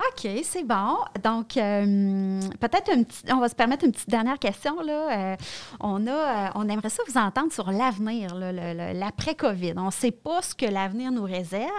[0.00, 0.96] OK, c'est bon.
[1.22, 2.90] Donc, euh, peut-être
[3.30, 4.80] on va se permettre une petite dernière question.
[4.80, 5.32] Là.
[5.32, 5.36] Euh,
[5.80, 9.74] on, a, euh, on aimerait ça vous entendre sur l'avenir, l'après-COVID.
[9.76, 11.70] On ne sait pas ce que l'avenir nous réserve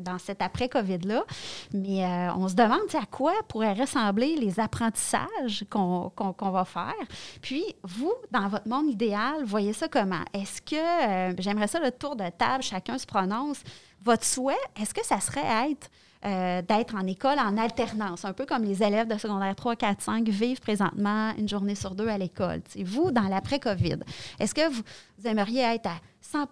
[0.00, 1.24] dans cet après-COVID-là,
[1.72, 2.06] mais
[2.36, 6.94] on se demande à quoi pourraient ressembler les apprentissages qu'on va faire.
[7.40, 10.24] Puis, vous, dans votre monde idéal, voyez ça comment?
[10.32, 13.62] Est-ce que, j'aimerais ça, le tour de table, chacun se prononce,
[14.02, 15.88] votre souhait, est-ce que ça serait être
[16.26, 20.00] euh, d'être en école en alternance, un peu comme les élèves de secondaire 3, 4,
[20.00, 22.62] 5 vivent présentement une journée sur deux à l'école.
[22.84, 23.96] Vous, dans l'après-COVID,
[24.40, 24.82] est-ce que vous,
[25.18, 26.48] vous aimeriez être à 100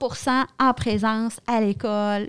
[0.60, 2.28] en présence à l'école,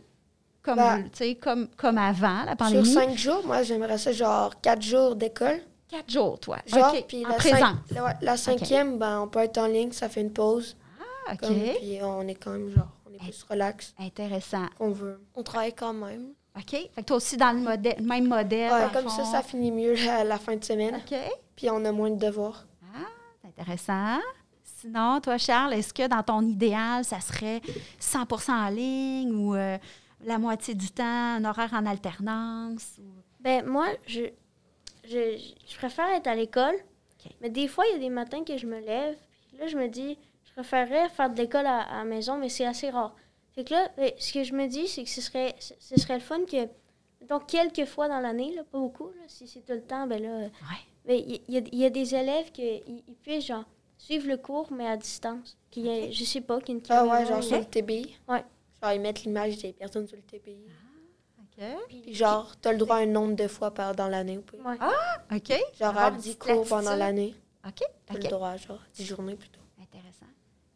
[0.62, 2.94] comme, Ben, tu sais, comme, comme avant la Sur pandémie?
[2.94, 5.60] cinq jours, moi, j'aimerais ça genre quatre jours d'école.
[5.90, 6.58] Quatre jours, toi.
[6.66, 7.60] Genre, OK, puis en la, présence.
[7.94, 10.78] cinq- la, cinquième, ben, on peut être en ligne, ça fait une pause.
[11.28, 11.40] Ah, OK.
[11.42, 14.66] Comme, puis on est quand même genre, on est plus relax Intéressant.
[14.78, 15.22] qu'on veut.
[15.36, 16.30] On travaille quand même.
[16.56, 16.70] OK?
[16.70, 18.72] Fait que toi aussi, dans le, modèle, le même modèle.
[18.72, 19.32] Ouais, comme ça, fond.
[19.32, 20.96] ça finit mieux la, la fin de semaine.
[20.96, 21.16] OK.
[21.56, 22.66] Puis on a moins de devoirs.
[22.96, 23.00] Ah,
[23.42, 24.20] c'est intéressant.
[24.64, 27.62] Sinon, toi, Charles, est-ce que dans ton idéal, ça serait
[28.00, 29.78] 100% en ligne ou euh,
[30.26, 32.98] la moitié du temps, un horaire en alternance?
[33.00, 34.22] ou- Ben, moi, je,
[35.06, 35.38] je,
[35.68, 37.32] je préfère être à l'école, OK.
[37.42, 39.16] mais des fois, il y a des matins que je me lève,
[39.48, 42.50] puis là, je me dis, je préférerais faire de l'école à, à la maison, mais
[42.50, 43.16] c'est assez rare.
[43.56, 46.16] Fait que là, ben, ce que je me dis, c'est que ce serait, ce, serait
[46.16, 46.68] le fun que,
[47.28, 50.22] donc quelques fois dans l'année, là, pas beaucoup, là, si c'est tout le temps, ben
[50.22, 50.50] là, Ouais.
[51.06, 52.82] ben, il y, a- y a des élèves qui
[53.22, 53.66] puissent, genre,
[53.98, 55.56] suivre le cours, mais à distance.
[55.70, 58.16] Qui, ait- je sais pas, qu'il y ait une Ah ouais, genre sur le TBI.
[58.28, 58.44] Ouais.
[58.82, 60.58] Genre, ils mettent l'image des personnes sur le TBI.
[61.40, 61.64] OK.
[61.88, 64.58] Puis genre, t'as le droit à un nombre de fois par, dans l'année ou pas?
[64.58, 64.78] Ouais.
[65.38, 65.50] OK.
[65.80, 67.36] Genre Avoir à une 10 petite cours pendant l'année.
[67.66, 67.84] OK.
[68.08, 69.60] T'as le droit, genre 10 journées plutôt.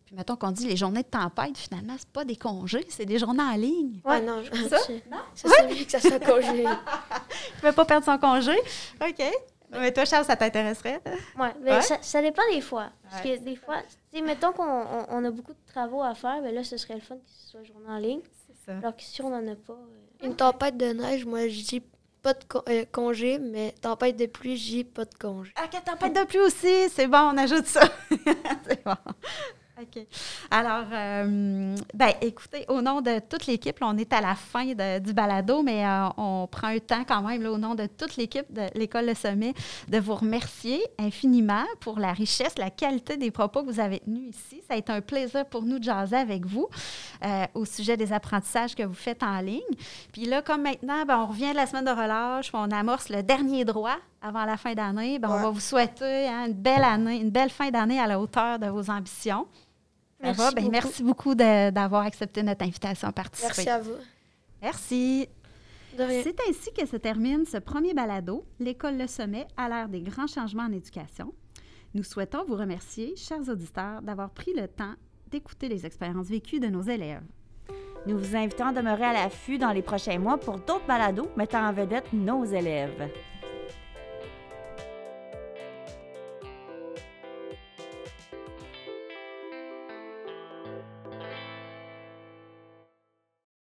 [0.08, 3.20] Puis mettons qu'on dit les journées de tempête, finalement, c'est pas des congés, c'est des
[3.20, 4.00] journées en ligne.
[4.06, 4.78] Ouais, non, je- Ça?
[4.80, 6.64] C'est- ça mieux que ça soit congé.
[6.64, 8.56] Tu ne veux pas perdre son congé.
[9.02, 9.24] OK.
[9.70, 11.02] Mais toi, Charles, ça t'intéresserait?
[11.38, 11.82] Ouais, mais Ouais?
[11.82, 12.90] Ça, ça dépend des fois.
[13.04, 13.38] Parce Ouais.
[13.38, 13.76] que des fois,
[14.12, 16.78] tu sais, mettons qu'on on, on a beaucoup de travaux à faire, ben là, ce
[16.78, 18.22] serait le fun que ce soit journée en ligne.
[18.48, 18.78] C'est ça.
[18.78, 19.74] Alors que si on n'en a pas.
[19.74, 21.84] euh, Une tempête de neige, moi, je dis
[22.22, 25.52] pas de con- euh, congé, mais tempête de pluie, j'ai pas de congé.
[25.58, 27.82] Ah, tempête de pluie aussi, c'est bon, on ajoute ça.
[28.70, 28.96] c'est bon.
[29.80, 30.08] OK.
[30.50, 34.98] Alors, euh, ben, écoutez, au nom de toute l'équipe, on est à la fin de-
[34.98, 38.16] du balado, mais euh, on prend un temps quand même, là, au nom de toute
[38.16, 39.54] l'équipe de l'École Le Sommet,
[39.88, 44.36] de vous remercier infiniment pour la richesse, la qualité des propos que vous avez tenus
[44.36, 44.64] ici.
[44.68, 46.68] Ça a été un plaisir pour nous de jaser avec vous
[47.24, 49.62] euh, au sujet des apprentissages que vous faites en ligne.
[50.12, 53.22] Puis là, comme maintenant, ben, on revient de la semaine de relâche, on amorce le
[53.22, 57.18] dernier droit avant la fin d'année, ben, on va vous souhaiter hein, une belle année,
[57.18, 59.46] une belle fin d'année à la hauteur de vos ambitions.
[60.20, 60.52] Ça Merci va?
[60.52, 60.72] Ben, beaucoup.
[60.72, 63.48] merci beaucoup d'avoir accepté notre invitation à participer.
[63.66, 63.96] Merci à vous.
[64.62, 65.28] Merci.
[65.98, 70.28] C'est ainsi que se termine ce premier balado, L'École Le Sommet à l'ère des grands
[70.28, 71.34] changements en éducation.
[71.96, 74.94] Nous souhaitons vous remercier, chers auditeurs, d'avoir pris le temps
[75.32, 77.24] d'écouter les expériences vécues de nos élèves.
[78.06, 81.68] Nous vous invitons à demeurer à l'affût dans les prochains mois pour d'autres balados mettant
[81.68, 83.10] en vedette nos élèves.